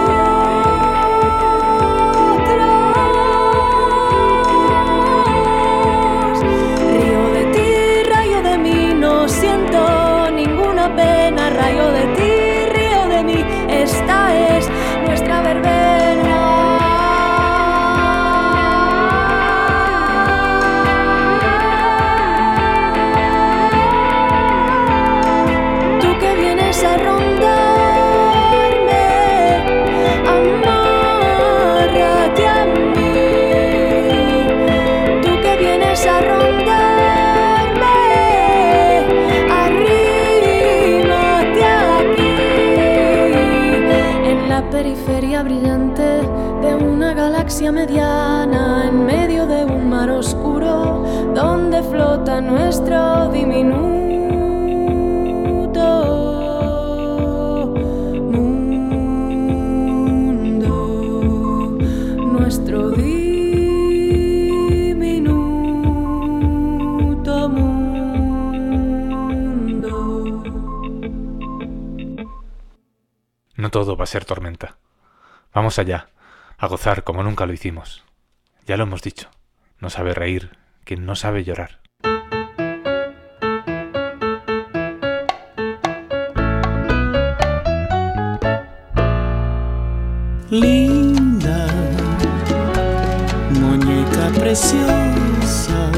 brillante 45.45 46.21
de 46.63 46.75
una 46.75 47.13
galaxia 47.13 47.71
mediana 47.71 48.87
en 48.87 49.05
medio 49.05 49.45
de 49.45 49.63
un 49.63 49.89
mar 49.89 50.09
oscuro 50.09 51.05
donde 51.35 51.83
flota 51.83 52.41
nuestro 52.41 53.29
diminuto 53.29 53.95
mundo, 60.15 60.67
nuestro 62.37 62.89
diminuto. 62.89 63.15
mundo. 67.49 68.83
No 73.57 73.69
todo 73.69 73.95
va 73.95 74.03
a 74.05 74.07
ser 74.07 74.25
tormenta. 74.25 74.44
Vamos 75.65 75.79
allá, 75.79 76.09
a 76.59 76.67
gozar 76.67 77.03
como 77.03 77.23
nunca 77.23 77.47
lo 77.47 77.53
hicimos. 77.53 78.03
Ya 78.67 78.77
lo 78.77 78.83
hemos 78.83 79.01
dicho, 79.01 79.31
no 79.79 79.89
sabe 79.89 80.13
reír 80.13 80.51
quien 80.83 81.07
no 81.07 81.15
sabe 81.15 81.43
llorar. 81.43 81.79
Linda, 90.51 91.65
muñeca 93.49 94.39
preciosa, 94.39 95.89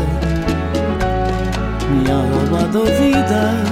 me 1.91 2.09
ha 2.09 2.21
robado 2.31 2.83
vida, 2.83 3.63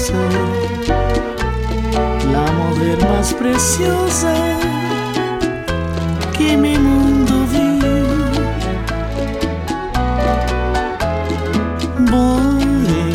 diosa, 0.00 0.14
la 2.32 2.52
mujer 2.52 2.98
más 3.06 3.34
preciosa 3.34 4.34
que 6.36 6.56
mi 6.56 6.78
mundo 6.78 7.46
viu. 7.46 8.06
Voe 12.10 13.12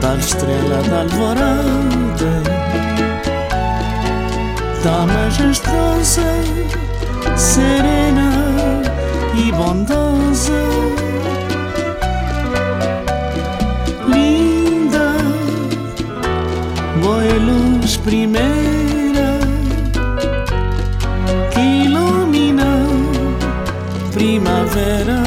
tal 0.00 0.18
estrela 0.18 0.80
da 0.90 1.00
alvorada, 1.00 2.42
da 4.82 5.06
majestosa, 5.06 6.22
serena 7.36 8.30
e 9.36 9.52
bondosa. 9.52 10.62
Primeira 18.04 19.38
que 21.52 21.60
ilumina 21.86 22.70
primavera 24.12 25.23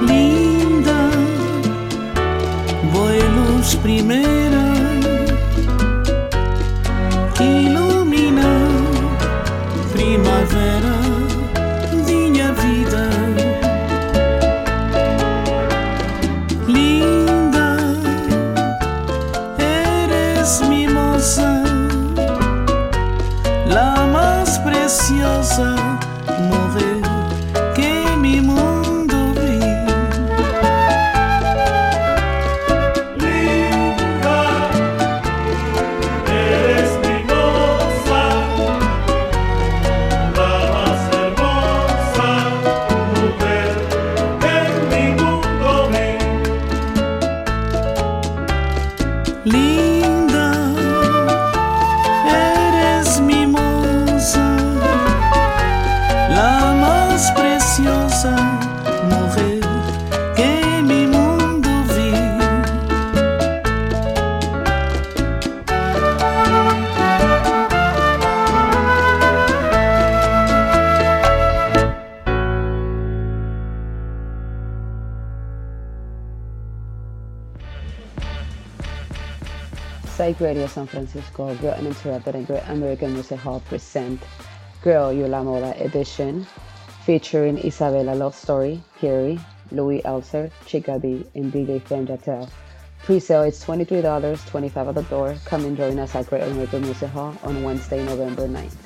linda, 0.00 1.10
buenos 2.92 3.76
primeiros. 3.76 4.47
San 80.78 80.86
Francisco, 80.86 81.52
Girl 81.56 81.74
Uninterrupted 81.74 82.36
and 82.36 82.46
Great 82.46 82.62
American 82.68 83.12
Music 83.12 83.40
Hall 83.40 83.58
present 83.68 84.22
Girl 84.84 85.12
You 85.12 85.26
La 85.26 85.42
Moda 85.42 85.74
Edition 85.80 86.46
featuring 87.04 87.58
Isabella 87.58 88.14
Love 88.14 88.36
Story, 88.36 88.80
Carrie, 89.00 89.40
Louis 89.72 90.00
Elser, 90.04 90.52
Chica 90.66 91.00
B, 91.00 91.26
and 91.34 91.52
DJ 91.52 91.82
Femme 91.82 92.06
Jatel. 92.06 92.48
Pre-sale 93.02 93.42
is 93.42 93.58
$23, 93.64 94.46
25 94.46 94.88
at 94.88 94.94
the 94.94 95.02
door. 95.10 95.34
Come 95.46 95.64
and 95.64 95.76
join 95.76 95.98
us 95.98 96.14
at 96.14 96.30
Great 96.30 96.44
American 96.44 96.82
Music 96.82 97.10
Hall 97.10 97.34
on 97.42 97.64
Wednesday, 97.64 98.04
November 98.04 98.46
9th. 98.46 98.76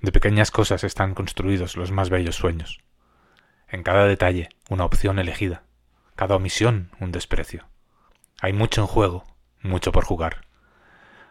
De 0.00 0.12
pequeñas 0.12 0.52
cosas 0.52 0.84
están 0.84 1.14
construidos 1.14 1.76
los 1.76 1.90
más 1.90 2.08
bellos 2.08 2.36
sueños. 2.36 2.78
En 3.66 3.82
cada 3.82 4.06
detalle, 4.06 4.48
una 4.70 4.84
opción 4.84 5.18
elegida. 5.18 5.64
Cada 6.14 6.36
omisión, 6.36 6.92
un 7.00 7.10
desprecio. 7.10 7.66
Hay 8.40 8.52
mucho 8.52 8.82
en 8.82 8.86
juego, 8.86 9.24
mucho 9.62 9.90
por 9.90 10.04
jugar. 10.04 10.42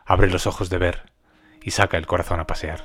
Abre 0.06 0.30
los 0.30 0.46
ojos 0.46 0.70
de 0.70 0.78
ver 0.78 1.14
y 1.62 1.72
saca 1.72 1.98
el 1.98 2.06
corazón 2.06 2.42
a 2.42 2.48
pasear. 2.48 2.84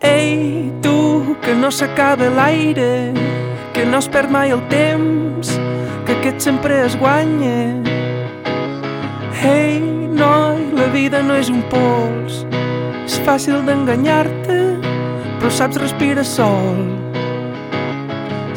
Ei, 0.00 0.72
tu, 0.82 1.36
que 1.40 1.54
no 1.54 1.70
s'acaba 1.70 2.28
l'aire, 2.28 3.14
que 3.72 3.86
no 3.86 3.98
es 3.98 4.08
perd 4.08 4.30
mai 4.34 4.50
el 4.50 4.66
temps, 4.66 5.54
que 6.06 6.18
aquest 6.18 6.40
sempre 6.40 6.84
es 6.86 6.98
guanya. 6.98 7.78
Ei, 9.46 9.78
noi, 9.78 10.72
la 10.74 10.90
vida 10.90 11.22
no 11.22 11.38
és 11.38 11.54
un 11.54 11.62
pols, 11.70 12.42
és 13.06 13.22
fàcil 13.22 13.62
d'enganyar-te, 13.62 14.62
però 15.38 15.54
saps 15.54 15.78
respirar 15.78 16.26
sol. 16.26 16.97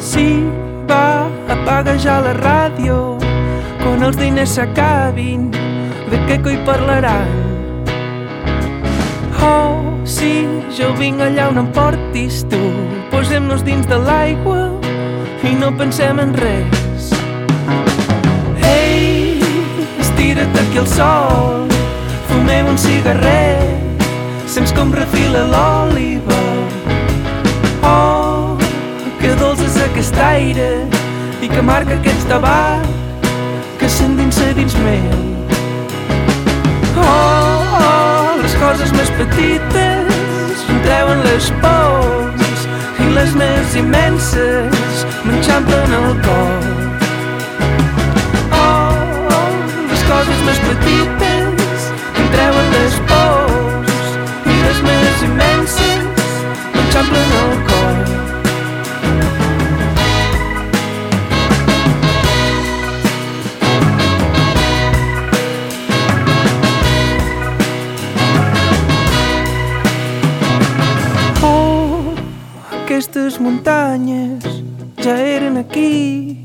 Sí, 0.02 0.42
va, 0.90 1.30
apaga 1.46 1.92
ja 1.94 2.16
la 2.24 2.32
ràdio, 2.34 2.96
quan 3.78 4.02
els 4.02 4.16
diners 4.18 4.56
s'acabin, 4.56 5.44
de 6.10 6.18
què 6.26 6.40
coi 6.42 6.56
parlaran. 6.66 7.30
Oh, 9.46 9.78
sí, 10.02 10.32
jo 10.74 10.90
vinc 10.98 11.22
allà 11.22 11.46
on 11.52 11.62
em 11.62 11.68
portis 11.76 12.42
tu. 12.50 12.60
Posem-nos 13.14 13.62
dins 13.62 13.86
de 13.86 14.00
l'aigua 14.02 14.72
i 15.46 15.54
no 15.60 15.70
pensem 15.78 16.18
en 16.18 16.34
res. 16.34 17.12
Ei, 18.72 19.38
estira't 20.02 20.58
aquí 20.64 20.82
al 20.82 20.90
sol, 20.96 21.70
fumem 22.32 22.74
un 22.74 22.82
cigarret, 22.88 24.10
sents 24.50 24.74
com 24.74 24.90
refila 24.98 25.46
l'òliva. 25.54 26.11
Aquest 29.92 30.16
aire 30.16 30.68
i 31.44 31.48
que 31.48 31.62
marca 31.62 31.92
aquest 31.92 32.24
tabac 32.28 32.86
que 33.78 33.88
s'endinsa 33.92 34.52
dins 34.56 34.74
meu. 34.80 35.18
Oh, 36.96 37.04
oh, 37.08 38.30
les 38.40 38.54
coses 38.62 38.92
més 38.96 39.10
petites 39.18 40.64
em 40.72 40.80
treuen 40.86 41.20
les 41.26 41.50
pors 41.64 42.64
i 43.04 43.10
les 43.18 43.36
més 43.42 43.76
immenses 43.82 45.04
m'enxampen 45.26 45.94
el 45.98 46.08
cor. 46.24 46.66
Oh, 48.62 48.96
oh, 49.36 49.44
les 49.92 50.08
coses 50.08 50.42
més 50.48 50.64
petites 50.70 51.92
em 52.16 52.32
treuen 52.38 52.74
les 52.78 52.98
pors 53.12 54.10
i 54.48 54.58
les 54.64 54.82
més 54.88 55.28
immenses 55.28 56.42
m'enxampen 56.72 57.40
el 57.44 57.56
cor. 57.68 57.81
Aquestes 73.22 73.40
muntanyes 73.40 74.42
ja 74.98 75.14
eren 75.14 75.56
aquí 75.56 76.36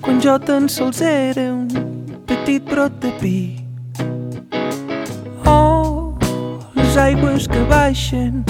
quan 0.00 0.16
jo 0.20 0.38
tan 0.38 0.68
sols 0.68 1.02
era 1.04 1.52
un 1.52 1.68
petit 2.24 2.64
brot 2.64 2.92
de 3.02 3.10
pi. 3.20 3.60
Oh, 5.44 6.16
les 6.74 6.96
aigües 6.96 7.44
que 7.52 7.60
baixen 7.68 8.44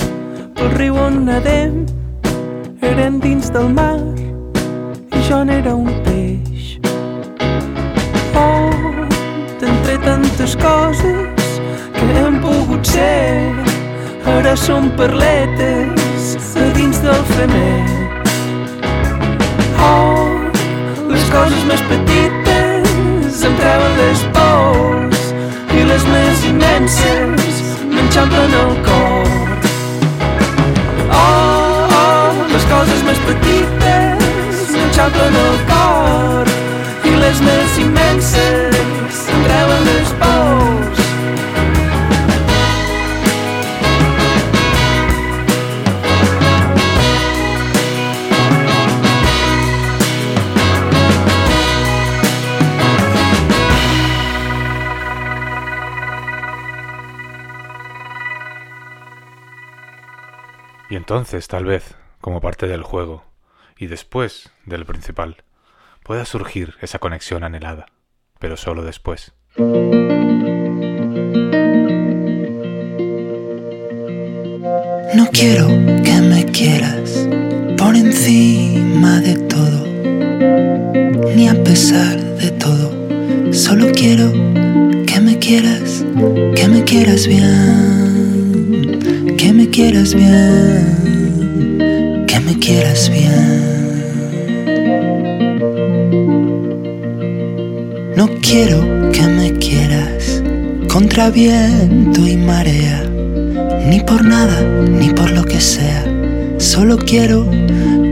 pel 0.55 0.71
riu 0.79 0.95
on 0.95 1.25
nedem 1.27 1.87
eren 2.87 3.19
dins 3.19 3.51
del 3.51 3.67
mar 3.75 3.99
i 5.11 5.23
jo 5.27 5.43
n'era 5.43 5.75
un 5.75 5.91
peix. 6.07 6.79
Oh, 8.39 8.71
d'entre 9.59 9.99
tantes 10.07 10.55
coses 10.55 11.59
que 11.99 12.07
hem 12.15 12.39
pogut 12.45 12.87
ser 12.87 13.51
ara 14.39 14.55
som 14.55 14.87
perletes 14.95 16.00
del 17.03 17.25
femer. 17.25 17.85
Oh, 19.81 20.29
les 21.09 21.25
coses 21.33 21.63
més 21.65 21.83
petites 21.89 23.45
em 23.49 23.55
treuen 23.61 23.95
les 24.01 24.25
pors 24.37 25.23
i 25.77 25.85
les 25.89 26.05
més 26.13 26.45
immenses 26.51 27.63
m'enxamplen 27.95 28.57
el 28.65 28.75
cor. 28.89 29.31
Oh, 31.21 31.87
oh, 32.01 32.45
les 32.53 32.69
coses 32.75 33.07
més 33.09 33.23
petites 33.31 34.77
m'enxamplen 34.77 35.41
el 35.47 35.59
cor 35.73 36.53
i 37.09 37.17
les 37.25 37.43
més 37.49 37.81
immenses 37.87 39.25
em 39.33 39.49
treuen 39.49 39.89
les 39.89 40.15
pors. 40.21 40.80
Entonces, 61.11 61.49
tal 61.49 61.65
vez, 61.65 61.97
como 62.21 62.41
parte 62.41 62.69
del 62.69 62.85
juego, 62.85 63.25
y 63.77 63.89
después 63.89 64.53
del 64.65 64.87
principal, 64.87 65.39
pueda 66.05 66.25
surgir 66.25 66.77
esa 66.83 67.01
conexión 67.01 67.43
anhelada, 67.43 67.87
pero 68.39 68.57
solo 68.57 68.85
después. 68.85 69.33
No 69.57 69.67
quiero 75.33 75.67
que 76.05 76.21
me 76.23 76.45
quieras 76.53 77.29
por 77.77 77.97
encima 77.97 79.19
de 79.19 79.35
todo, 79.49 79.85
ni 81.35 81.49
a 81.49 81.61
pesar 81.65 82.21
de 82.21 82.53
todo. 82.53 83.53
Solo 83.53 83.91
quiero 83.91 84.31
que 84.31 85.21
me 85.21 85.41
quieras, 85.41 86.05
que 86.55 86.69
me 86.69 86.85
quieras 86.85 87.27
bien, 87.27 88.10
que 89.41 89.53
me 89.55 89.71
quieras 89.71 90.15
bien, 90.15 91.17
que 92.27 92.41
me 92.41 92.59
quieras 92.59 93.09
bien. 93.09 94.13
No 98.17 98.29
quiero 98.43 99.11
que 99.13 99.23
me 99.23 99.55
quieras 99.55 100.43
contra 100.93 101.31
viento 101.31 102.29
y 102.29 102.37
marea 102.37 103.03
ni 103.89 104.01
por 104.01 104.23
nada, 104.23 104.61
ni 105.01 105.09
por 105.09 105.31
lo 105.31 105.43
que 105.43 105.59
sea. 105.59 106.05
Solo 106.59 106.99
quiero 106.99 107.49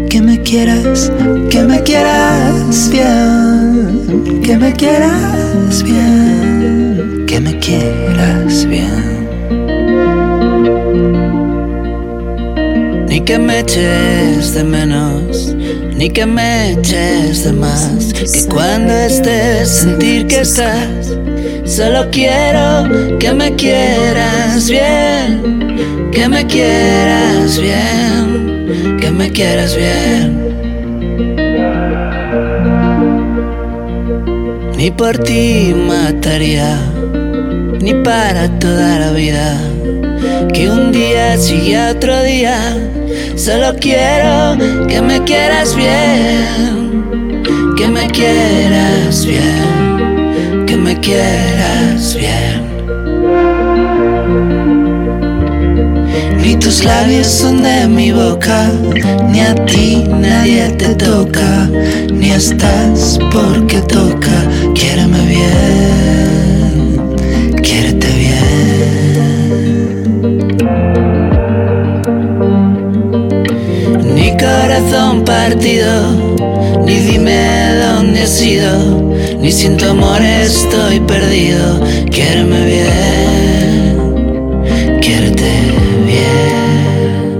que 0.09 0.22
me 0.22 0.41
quieras, 0.41 1.12
que 1.51 1.62
me 1.62 1.83
quieras 1.83 2.89
bien, 2.91 4.41
que 4.43 4.57
me 4.57 4.72
quieras 4.72 5.83
bien, 5.83 7.26
que 7.26 7.39
me 7.39 7.59
quieras 7.59 8.64
bien. 8.64 9.28
Ni 13.19 13.25
que 13.25 13.37
me 13.37 13.59
eches 13.59 14.55
de 14.55 14.62
menos, 14.62 15.53
ni 15.97 16.09
que 16.09 16.25
me 16.25 16.71
eches 16.71 17.43
de 17.43 17.53
más. 17.53 18.12
Que 18.14 18.47
cuando 18.49 18.93
estés, 18.93 19.69
sentir 19.69 20.29
que 20.29 20.43
estás. 20.43 21.16
Solo 21.64 22.09
quiero 22.12 23.19
que 23.19 23.33
me 23.33 23.57
quieras 23.57 24.71
bien, 24.71 26.11
que 26.12 26.29
me 26.29 26.47
quieras 26.47 27.59
bien, 27.59 28.97
que 29.01 29.11
me 29.11 29.33
quieras 29.33 29.75
bien. 29.75 30.39
Ni 34.77 34.93
por 34.93 35.19
ti 35.19 35.75
mataría, 35.75 36.79
ni 37.81 37.95
para 37.95 38.49
toda 38.61 39.01
la 39.01 39.11
vida. 39.11 39.59
Que 40.55 40.71
un 40.71 40.93
día 40.93 41.37
sigue 41.37 41.77
otro 41.91 42.23
día. 42.23 42.77
Solo 43.39 43.72
quiero 43.80 44.59
que 44.89 45.01
me 45.01 45.22
quieras 45.22 45.76
bien, 45.76 47.05
que 47.76 47.86
me 47.86 48.09
quieras 48.09 49.24
bien, 49.24 50.66
que 50.66 50.76
me 50.76 50.99
quieras 50.99 52.16
bien. 52.16 52.66
Ni 56.43 56.57
tus 56.57 56.84
labios 56.84 57.28
son 57.28 57.62
de 57.62 57.86
mi 57.86 58.11
boca, 58.11 58.72
ni 59.30 59.41
a 59.41 59.55
ti 59.55 60.05
nadie 60.09 60.70
te 60.70 60.97
toca, 60.97 61.70
ni 62.12 62.32
estás 62.32 63.20
porque 63.30 63.80
toca. 63.82 64.36
Quiéreme 64.74 65.20
bien, 65.26 66.47
corazón 74.79 75.24
partido, 75.24 76.12
ni 76.85 77.01
dime 77.01 77.74
dónde 77.81 78.22
has 78.22 78.41
ido, 78.41 78.72
ni 79.41 79.51
sin 79.51 79.76
tu 79.76 79.87
amor 79.87 80.22
estoy 80.22 81.01
perdido. 81.01 81.81
Quiéreme 82.11 82.64
bien, 82.64 83.97
quiérete 85.01 85.51
bien. 86.07 87.39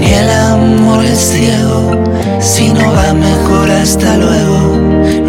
Ni 0.00 0.06
el 0.06 0.30
amor 0.30 1.04
es 1.04 1.18
ciego, 1.18 1.90
si 2.40 2.68
no 2.70 2.92
va 2.92 3.12
mejor 3.12 3.70
hasta 3.70 4.16
luego. 4.16 4.78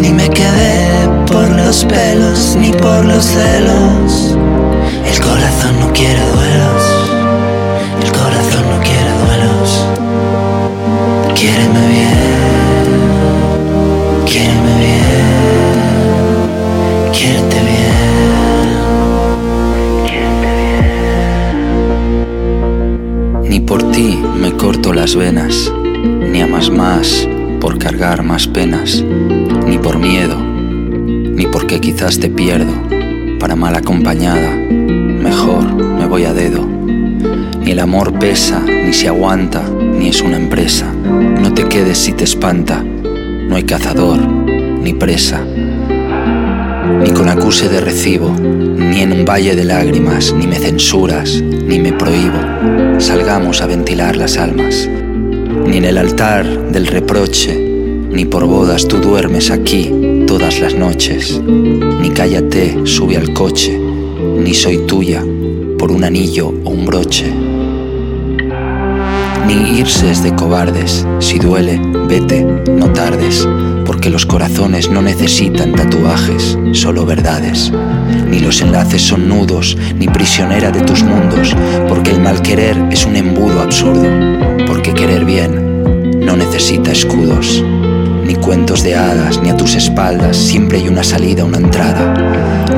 Ni 0.00 0.08
me 0.10 0.28
quedé 0.30 0.88
por 1.26 1.48
los 1.50 1.84
pelos, 1.84 2.56
ni 2.58 2.70
por 2.72 3.04
los 3.04 3.24
celos. 3.24 4.36
El 5.06 5.20
corazón 5.20 5.78
no 5.80 5.92
quiere 5.92 6.20
duelos, 6.34 6.59
las 25.00 25.16
venas, 25.16 25.72
ni 26.30 26.42
amas 26.42 26.68
más 26.68 27.26
por 27.58 27.78
cargar 27.78 28.22
más 28.22 28.46
penas, 28.46 29.02
ni 29.66 29.78
por 29.78 29.98
miedo, 29.98 30.36
ni 30.38 31.46
porque 31.46 31.80
quizás 31.80 32.20
te 32.20 32.28
pierdo, 32.28 32.70
para 33.38 33.56
mal 33.56 33.74
acompañada, 33.76 34.54
mejor 34.54 35.72
me 35.72 36.04
voy 36.04 36.24
a 36.24 36.34
dedo. 36.34 36.66
Ni 36.66 37.70
el 37.70 37.78
amor 37.78 38.18
pesa, 38.18 38.60
ni 38.60 38.92
se 38.92 39.08
aguanta, 39.08 39.62
ni 39.70 40.10
es 40.10 40.20
una 40.20 40.36
empresa. 40.36 40.92
No 40.92 41.54
te 41.54 41.64
quedes 41.64 41.96
si 41.96 42.12
te 42.12 42.24
espanta, 42.24 42.84
no 42.84 43.56
hay 43.56 43.62
cazador, 43.62 44.20
ni 44.20 44.92
presa. 44.92 45.42
Ni 47.02 47.10
con 47.12 47.30
acuse 47.30 47.70
de 47.70 47.80
recibo, 47.80 48.36
ni 48.38 49.00
en 49.00 49.12
un 49.12 49.24
valle 49.24 49.56
de 49.56 49.64
lágrimas, 49.64 50.34
ni 50.34 50.46
me 50.46 50.56
censuras, 50.56 51.42
ni 51.70 51.78
me 51.78 51.92
prohíbo. 51.92 52.98
Salgamos 52.98 53.62
a 53.62 53.66
ventilar 53.66 54.16
las 54.16 54.38
almas. 54.38 54.88
Ni 55.66 55.76
en 55.76 55.84
el 55.84 55.98
altar 55.98 56.72
del 56.72 56.88
reproche, 56.88 57.56
ni 58.10 58.24
por 58.24 58.44
bodas 58.46 58.88
tú 58.88 58.96
duermes 58.96 59.52
aquí 59.52 60.24
todas 60.26 60.58
las 60.58 60.74
noches. 60.74 61.40
Ni 61.40 62.10
cállate, 62.10 62.80
sube 62.86 63.16
al 63.16 63.32
coche, 63.32 63.78
ni 63.78 64.52
soy 64.52 64.78
tuya 64.78 65.24
por 65.78 65.92
un 65.92 66.02
anillo 66.02 66.48
o 66.64 66.70
un 66.70 66.86
broche. 66.86 67.32
Ni 69.46 69.78
irse 69.78 70.10
es 70.10 70.24
de 70.24 70.34
cobardes, 70.34 71.06
si 71.20 71.38
duele, 71.38 71.80
vete, 72.08 72.42
no 72.42 72.92
tardes, 72.92 73.46
porque 73.90 74.08
los 74.08 74.24
corazones 74.24 74.88
no 74.88 75.02
necesitan 75.02 75.72
tatuajes, 75.72 76.56
solo 76.70 77.04
verdades. 77.04 77.72
Ni 78.28 78.38
los 78.38 78.62
enlaces 78.62 79.02
son 79.02 79.28
nudos, 79.28 79.76
ni 79.96 80.06
prisionera 80.06 80.70
de 80.70 80.82
tus 80.82 81.02
mundos, 81.02 81.56
porque 81.88 82.12
el 82.12 82.20
mal 82.20 82.40
querer 82.40 82.76
es 82.92 83.04
un 83.04 83.16
embudo 83.16 83.60
absurdo, 83.60 84.06
porque 84.68 84.94
querer 84.94 85.24
bien 85.24 86.20
no 86.24 86.36
necesita 86.36 86.92
escudos. 86.92 87.64
Ni 88.24 88.36
cuentos 88.36 88.84
de 88.84 88.94
hadas, 88.94 89.42
ni 89.42 89.50
a 89.50 89.56
tus 89.56 89.74
espaldas 89.74 90.36
siempre 90.36 90.78
hay 90.78 90.86
una 90.86 91.02
salida, 91.02 91.44
una 91.44 91.58
entrada. 91.58 92.14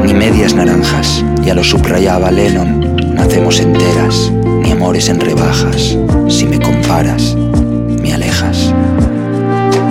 Ni 0.07 0.15
medias 0.15 0.55
naranjas, 0.55 1.23
ya 1.45 1.55
lo 1.55 1.63
subrayaba 1.63 2.31
Lennon, 2.31 2.97
nacemos 3.15 3.61
enteras, 3.61 4.33
ni 4.63 4.73
amores 4.73 5.11
en 5.11 5.21
rebajas. 5.21 5.95
Si 6.31 6.47
me 6.47 6.59
comparas, 6.59 7.37
me 8.01 8.15
alejas. 8.15 8.73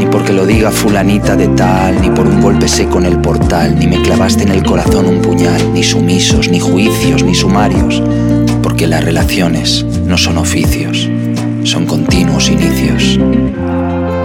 Ni 0.02 0.08
porque 0.08 0.34
lo 0.34 0.48
diga 0.48 0.72
fulanita 0.72 1.36
de 1.36 1.50
tal, 1.50 2.02
ni 2.02 2.10
por 2.10 2.26
un 2.26 2.42
golpe 2.42 2.68
seco 2.68 2.98
en 2.98 3.06
el 3.06 3.20
portal, 3.20 3.78
ni 3.78 3.86
me 3.86 4.02
clavaste 4.02 4.42
en 4.42 4.50
el 4.50 4.64
corazón 4.64 5.06
un 5.06 5.22
puñal, 5.22 5.74
ni 5.76 5.84
sumisos, 5.84 6.50
ni 6.50 6.60
juicios, 6.60 7.24
ni 7.24 7.36
sumarios, 7.36 8.02
porque 8.64 8.88
las 8.88 9.04
relaciones 9.06 9.86
no 10.08 10.18
son 10.18 10.40
oficios, 10.40 11.08
son 11.64 11.86
continuos 11.86 12.50
inicios. 12.50 13.20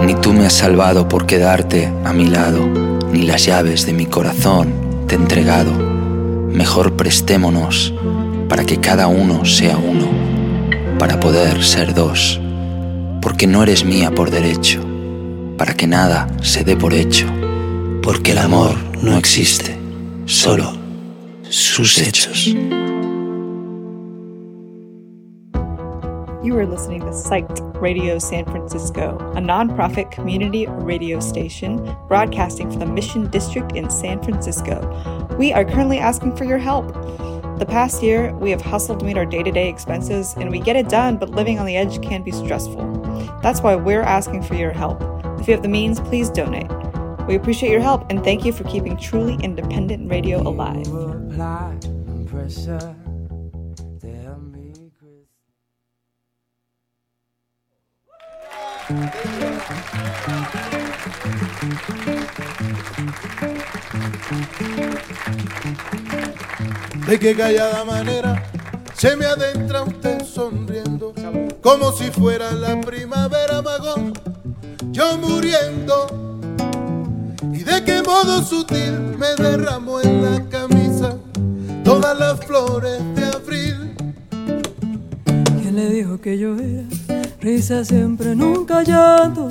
Ni 0.03 0.15
tú 0.15 0.33
me 0.33 0.47
has 0.47 0.53
salvado 0.53 1.07
por 1.07 1.27
quedarte 1.27 1.93
a 2.03 2.11
mi 2.11 2.25
lado, 2.25 2.67
ni 3.13 3.21
las 3.21 3.45
llaves 3.45 3.85
de 3.85 3.93
mi 3.93 4.07
corazón 4.07 4.73
te 5.05 5.13
he 5.13 5.19
entregado. 5.19 5.73
Mejor 6.51 6.93
prestémonos 6.93 7.93
para 8.49 8.65
que 8.65 8.77
cada 8.77 9.05
uno 9.05 9.45
sea 9.45 9.77
uno, 9.77 10.07
para 10.97 11.19
poder 11.19 11.63
ser 11.63 11.93
dos, 11.93 12.41
porque 13.21 13.45
no 13.45 13.61
eres 13.61 13.85
mía 13.85 14.09
por 14.09 14.31
derecho, 14.31 14.86
para 15.57 15.73
que 15.73 15.87
nada 15.87 16.27
se 16.43 16.63
dé 16.63 16.77
por 16.77 16.93
hecho, 16.93 17.25
porque 18.03 18.31
el 18.31 18.37
amor 18.37 18.75
no 19.01 19.17
existe, 19.17 19.75
solo 20.25 20.73
sus 21.49 21.97
hechos. 21.97 22.53
You 26.43 26.57
are 26.57 26.65
listening 26.65 27.01
to 27.01 27.11
Psyched 27.11 27.59
Radio 27.81 28.19
San 28.19 28.45
Francisco, 28.45 29.17
a 29.35 29.41
nonprofit 29.41 30.11
community 30.11 30.67
radio 30.67 31.19
station 31.19 31.93
broadcasting 32.07 32.69
from 32.69 32.79
the 32.79 32.85
Mission 32.85 33.29
District 33.29 33.75
in 33.75 33.89
San 33.89 34.21
Francisco. 34.21 34.79
We 35.37 35.51
are 35.51 35.65
currently 35.65 35.97
asking 35.97 36.37
for 36.37 36.45
your 36.45 36.59
help. 36.59 36.87
The 37.57 37.65
past 37.67 38.03
year, 38.03 38.33
we 38.35 38.51
have 38.51 38.61
hustled 38.61 38.99
to 38.99 39.05
meet 39.05 39.17
our 39.17 39.25
day 39.25 39.41
to 39.41 39.51
day 39.51 39.67
expenses, 39.67 40.35
and 40.37 40.51
we 40.51 40.59
get 40.59 40.75
it 40.75 40.87
done, 40.87 41.17
but 41.17 41.31
living 41.31 41.57
on 41.59 41.65
the 41.65 41.75
edge 41.75 42.01
can 42.03 42.21
be 42.21 42.31
stressful. 42.31 42.85
That's 43.41 43.61
why 43.61 43.75
we're 43.75 44.03
asking 44.03 44.43
for 44.43 44.53
your 44.53 44.71
help. 44.71 45.16
If 45.47 45.51
you 45.51 45.55
have 45.55 45.63
the 45.63 45.69
means, 45.69 46.01
please 46.01 46.29
donate. 46.29 46.69
We 47.25 47.35
appreciate 47.35 47.71
your 47.71 47.79
help 47.79 48.11
and 48.11 48.21
thank 48.21 48.43
you 48.43 48.51
for 48.51 48.65
keeping 48.65 48.97
truly 48.97 49.37
independent 49.41 50.11
radio 50.11 50.45
alive. 50.45 50.85
apply 50.85 51.77
pressure. 52.25 52.95
Tell 54.01 54.39
me, 54.51 54.73
De 67.07 67.19
qué 67.19 67.33
callada 67.37 67.85
manera 67.85 68.43
se 68.97 69.15
me 69.15 69.25
adentra 69.25 69.83
usted 69.83 70.25
sonriendo, 70.25 71.13
como 71.61 71.93
si 71.93 72.11
fuera 72.11 72.51
la 72.51 72.81
primavera 72.81 73.61
vagón, 73.61 74.11
yo 74.91 75.17
muriendo. 75.17 76.07
Y 77.53 77.63
de 77.63 77.83
qué 77.83 78.01
modo 78.03 78.43
sutil 78.43 79.17
me 79.17 79.35
derramó 79.41 80.01
en 80.01 80.23
la 80.23 80.43
camisa 80.49 81.15
todas 81.83 82.17
las 82.17 82.39
flores 82.45 82.99
de 83.15 83.25
abril. 83.25 83.95
¿Quién 85.61 85.75
le 85.75 85.89
dijo 85.89 86.19
que 86.19 86.37
yo 86.37 86.55
era? 86.57 86.83
Risa 87.41 87.85
siempre, 87.85 88.35
nunca 88.35 88.83
llanto. 88.83 89.49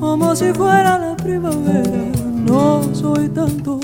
Como 0.00 0.36
si 0.36 0.52
fuera 0.52 0.98
la 0.98 1.16
primavera, 1.16 2.12
no 2.24 2.94
soy 2.94 3.28
tanto. 3.28 3.80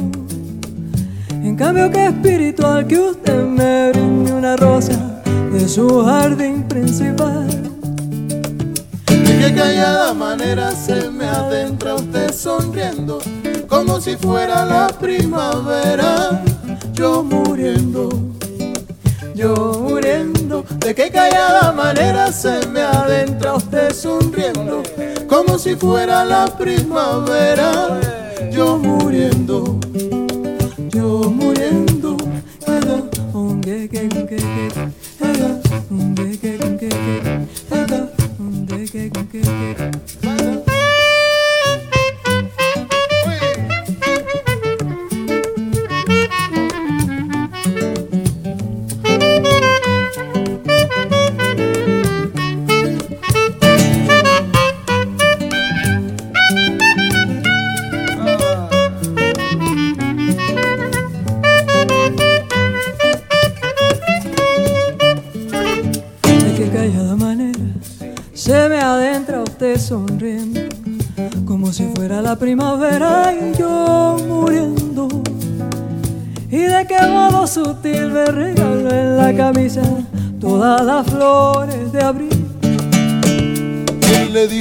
En 1.42 1.56
cambio, 1.56 1.90
que 1.90 2.06
espiritual 2.06 2.86
que 2.86 2.98
usted 2.98 3.44
me 3.44 3.90
brinde 3.90 4.32
una 4.32 4.56
rosa 4.56 5.22
de 5.52 5.68
su 5.68 6.02
jardín 6.04 6.62
principal. 6.62 7.63
De 9.44 9.52
qué 9.52 9.56
callada 9.56 10.14
manera 10.14 10.70
se 10.70 11.10
me 11.10 11.26
adentra 11.26 11.96
usted 11.96 12.32
sonriendo, 12.32 13.18
como 13.68 14.00
si 14.00 14.16
fuera 14.16 14.64
la 14.64 14.86
primavera, 14.86 16.42
yo 16.94 17.22
muriendo, 17.22 18.08
yo 19.34 19.54
muriendo. 19.82 20.64
De 20.78 20.94
qué 20.94 21.10
callada 21.10 21.72
manera 21.72 22.32
se 22.32 22.66
me 22.68 22.80
adentra 22.80 23.52
usted 23.52 23.92
sonriendo, 23.92 24.82
como 25.28 25.58
si 25.58 25.74
fuera 25.74 26.24
la 26.24 26.46
primavera, 26.46 28.00
yo 28.50 28.78
muriendo, 28.78 29.78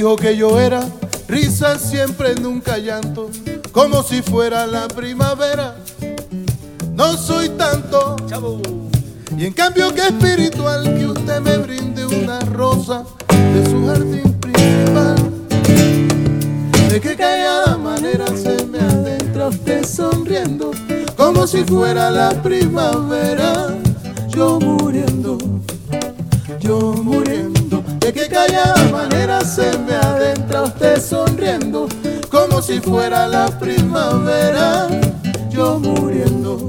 dijo 0.04 0.16
que 0.16 0.36
yo 0.36 0.60
era? 0.60 0.86
Risa 1.28 1.78
siempre, 1.78 2.34
nunca 2.34 2.76
llanto, 2.76 3.30
como 3.72 4.02
si 4.02 4.20
fuera 4.20 4.66
la 4.66 4.86
primavera. 4.86 5.76
No 6.92 7.16
soy 7.16 7.48
tanto. 7.48 8.14
Y 9.38 9.46
en 9.46 9.54
cambio 9.54 9.94
que 9.94 10.02
espiritual 10.02 10.94
que 10.94 11.06
usted 11.06 11.40
me 11.40 11.56
brinde 11.56 12.04
una 12.04 12.38
rosa 12.40 13.04
de 13.30 13.64
su 13.64 13.86
jardín 13.86 14.30
principal. 14.40 15.16
De 16.90 17.00
qué 17.00 17.16
callada 17.16 17.78
manera 17.78 18.26
se 18.26 18.62
me 18.66 18.80
adentra 18.80 19.48
usted 19.48 19.86
sonriendo, 19.86 20.72
como 21.16 21.46
si 21.46 21.64
fuera 21.64 22.10
la 22.10 22.42
primavera. 22.42 23.74
Yo 24.28 24.60
muriendo, 24.60 25.38
yo 26.60 26.92
muriendo. 26.92 27.03
Callada 28.34 28.82
manera 28.90 29.40
se 29.42 29.78
me 29.78 29.94
adentra 29.94 30.62
usted 30.62 31.00
sonriendo, 31.00 31.86
como 32.28 32.60
si 32.60 32.80
fuera 32.80 33.28
la 33.28 33.46
primavera. 33.60 34.88
Yo 35.50 35.78
muriendo, 35.78 36.68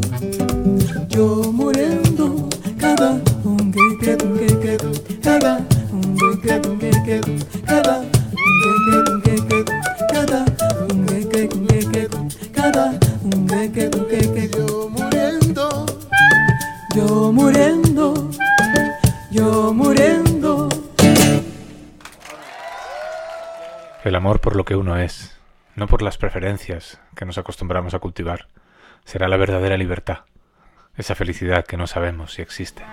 El 24.06 24.14
amor 24.14 24.40
por 24.40 24.56
lo 24.56 24.66
que 24.66 24.76
uno 24.76 25.00
es, 25.00 25.36
no 25.76 25.88
por 25.88 26.04
las 26.04 26.20
preferencias 26.20 27.02
que 27.16 27.26
nos 27.26 27.40
acostumbramos 27.40 27.96
a 27.96 28.00
cultivar, 28.00 28.46
será 29.04 29.28
la 29.28 29.36
verdadera 29.36 29.78
libertad, 29.78 30.26
esa 30.96 31.16
felicidad 31.16 31.66
que 31.66 31.76
no 31.76 31.88
sabemos 31.88 32.34
si 32.34 32.44
existe. 32.44 32.84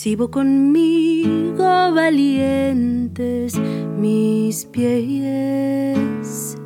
Percibo 0.00 0.30
conmigo 0.30 1.62
valientes 1.92 3.52
mis 3.98 4.64
pies. 4.64 6.56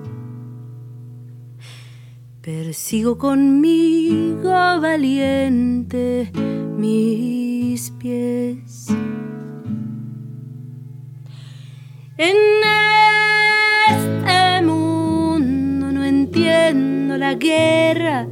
Persigo 2.40 3.18
conmigo 3.18 4.50
valiente 4.80 6.30
mis 6.78 7.90
pies. 7.98 8.86
En 12.16 12.36
este 13.88 14.62
mundo 14.62 15.90
no 15.90 16.04
entiendo 16.04 17.18
la 17.18 17.34
guerra. 17.34 18.28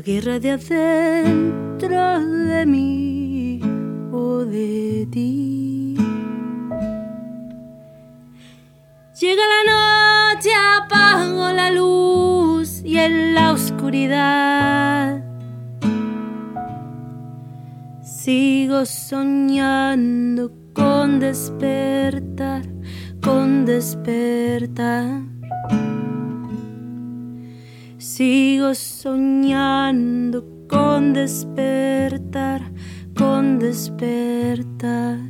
La 0.00 0.06
guerra 0.06 0.40
de 0.40 0.52
adentro 0.52 2.20
de 2.22 2.64
mí 2.64 3.60
o 4.10 4.46
de 4.46 5.06
ti. 5.12 5.94
Llega 9.20 9.42
la 9.54 9.62
noche, 9.74 10.48
apago 10.78 11.52
la 11.52 11.70
luz 11.70 12.80
y 12.82 12.96
en 12.96 13.34
la 13.34 13.52
oscuridad 13.52 15.22
sigo 18.02 18.86
soñando 18.86 20.50
con 20.72 21.20
despertar, 21.20 22.62
con 23.20 23.66
despertar. 23.66 25.29
Sigo 28.20 28.74
soñando 28.74 30.44
con 30.68 31.14
despertar, 31.14 32.60
con 33.16 33.58
despertar. 33.58 35.20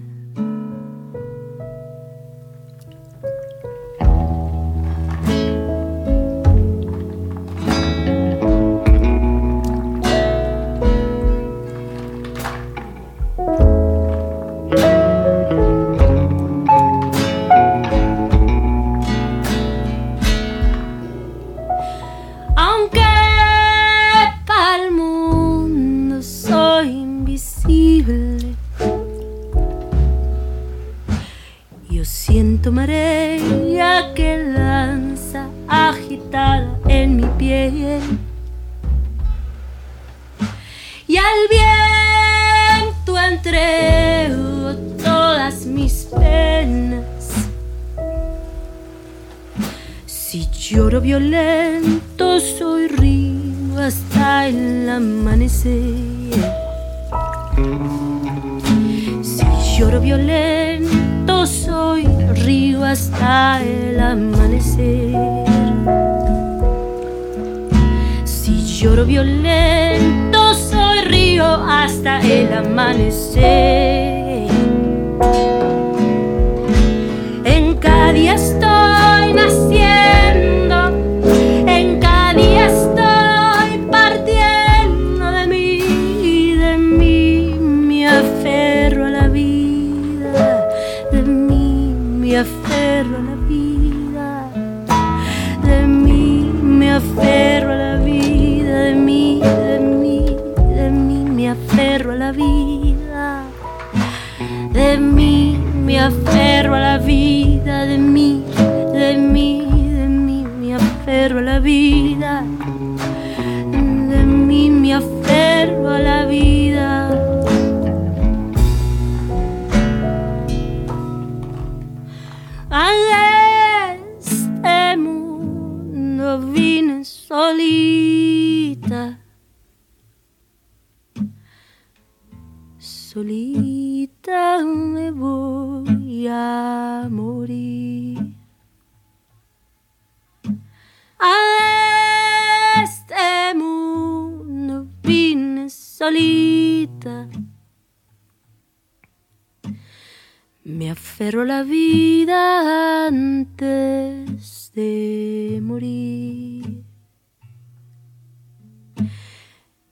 A 151.40 151.44
la 151.46 151.62
vida 151.62 153.06
antes 153.06 154.72
de 154.74 155.58
morir. 155.62 156.84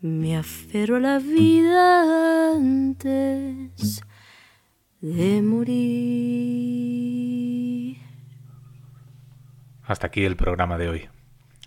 Me 0.01 0.37
aferro 0.37 0.97
a 0.97 1.01
la 1.01 1.19
vida 1.19 2.53
antes 2.55 4.03
de 5.01 5.41
morir. 5.41 6.37
Hasta 9.85 10.09
aquí 10.09 10.27
el 10.27 10.37
programa 10.37 10.77
de 10.77 10.91
hoy. 10.91 11.09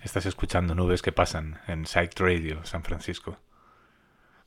Estás 0.04 0.28
escuchando 0.28 0.76
Nubes 0.76 1.02
que 1.02 1.12
pasan 1.12 1.60
en 1.66 1.88
Psych 1.88 2.20
Radio 2.20 2.64
San 2.66 2.84
Francisco. 2.84 3.40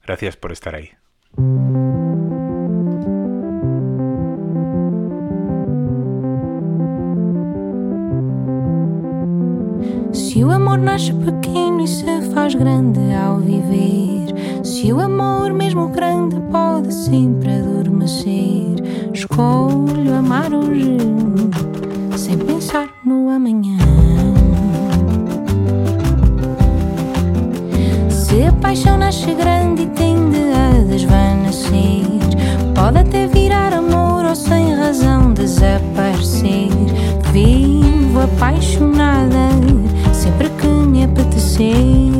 Gracias 0.01 0.37
por 0.37 0.53
estar 0.53 0.76
ahí. 0.76 0.93
Amor 10.75 10.79
nasce 10.79 11.12
pequeno 11.12 11.83
e 11.83 11.87
se 11.89 12.05
faz 12.35 12.55
grande 12.55 13.01
ao 13.14 13.39
viver, 13.39 14.64
se 14.64 14.93
o 14.93 14.99
amor 14.99 15.53
mesmo 15.53 15.89
grande 15.89 16.41
pode 16.51 16.93
sempre 16.93 17.53
adormecer, 17.53 18.75
escolho 19.12 20.14
amar 20.18 20.53
hoje 20.53 20.97
sem 22.16 22.37
pensar 22.39 22.89
no 23.05 23.29
amanhã. 23.29 23.79
Se 28.09 28.43
a 28.43 28.53
paixão 28.55 28.99
nasce 28.99 29.33
grande 29.33 29.83
e 29.83 29.87
tende 29.87 30.39
a 30.39 30.83
desvanecer, 30.83 32.03
pode 32.75 32.99
até 32.99 33.29
virar 33.29 33.72
amor 33.72 34.25
ou 34.25 34.35
sem 34.35 34.75
razão 34.75 35.33
desaparecer. 35.33 36.70
Vivo 37.33 38.20
apaixonada 38.20 39.84
say 41.57 42.13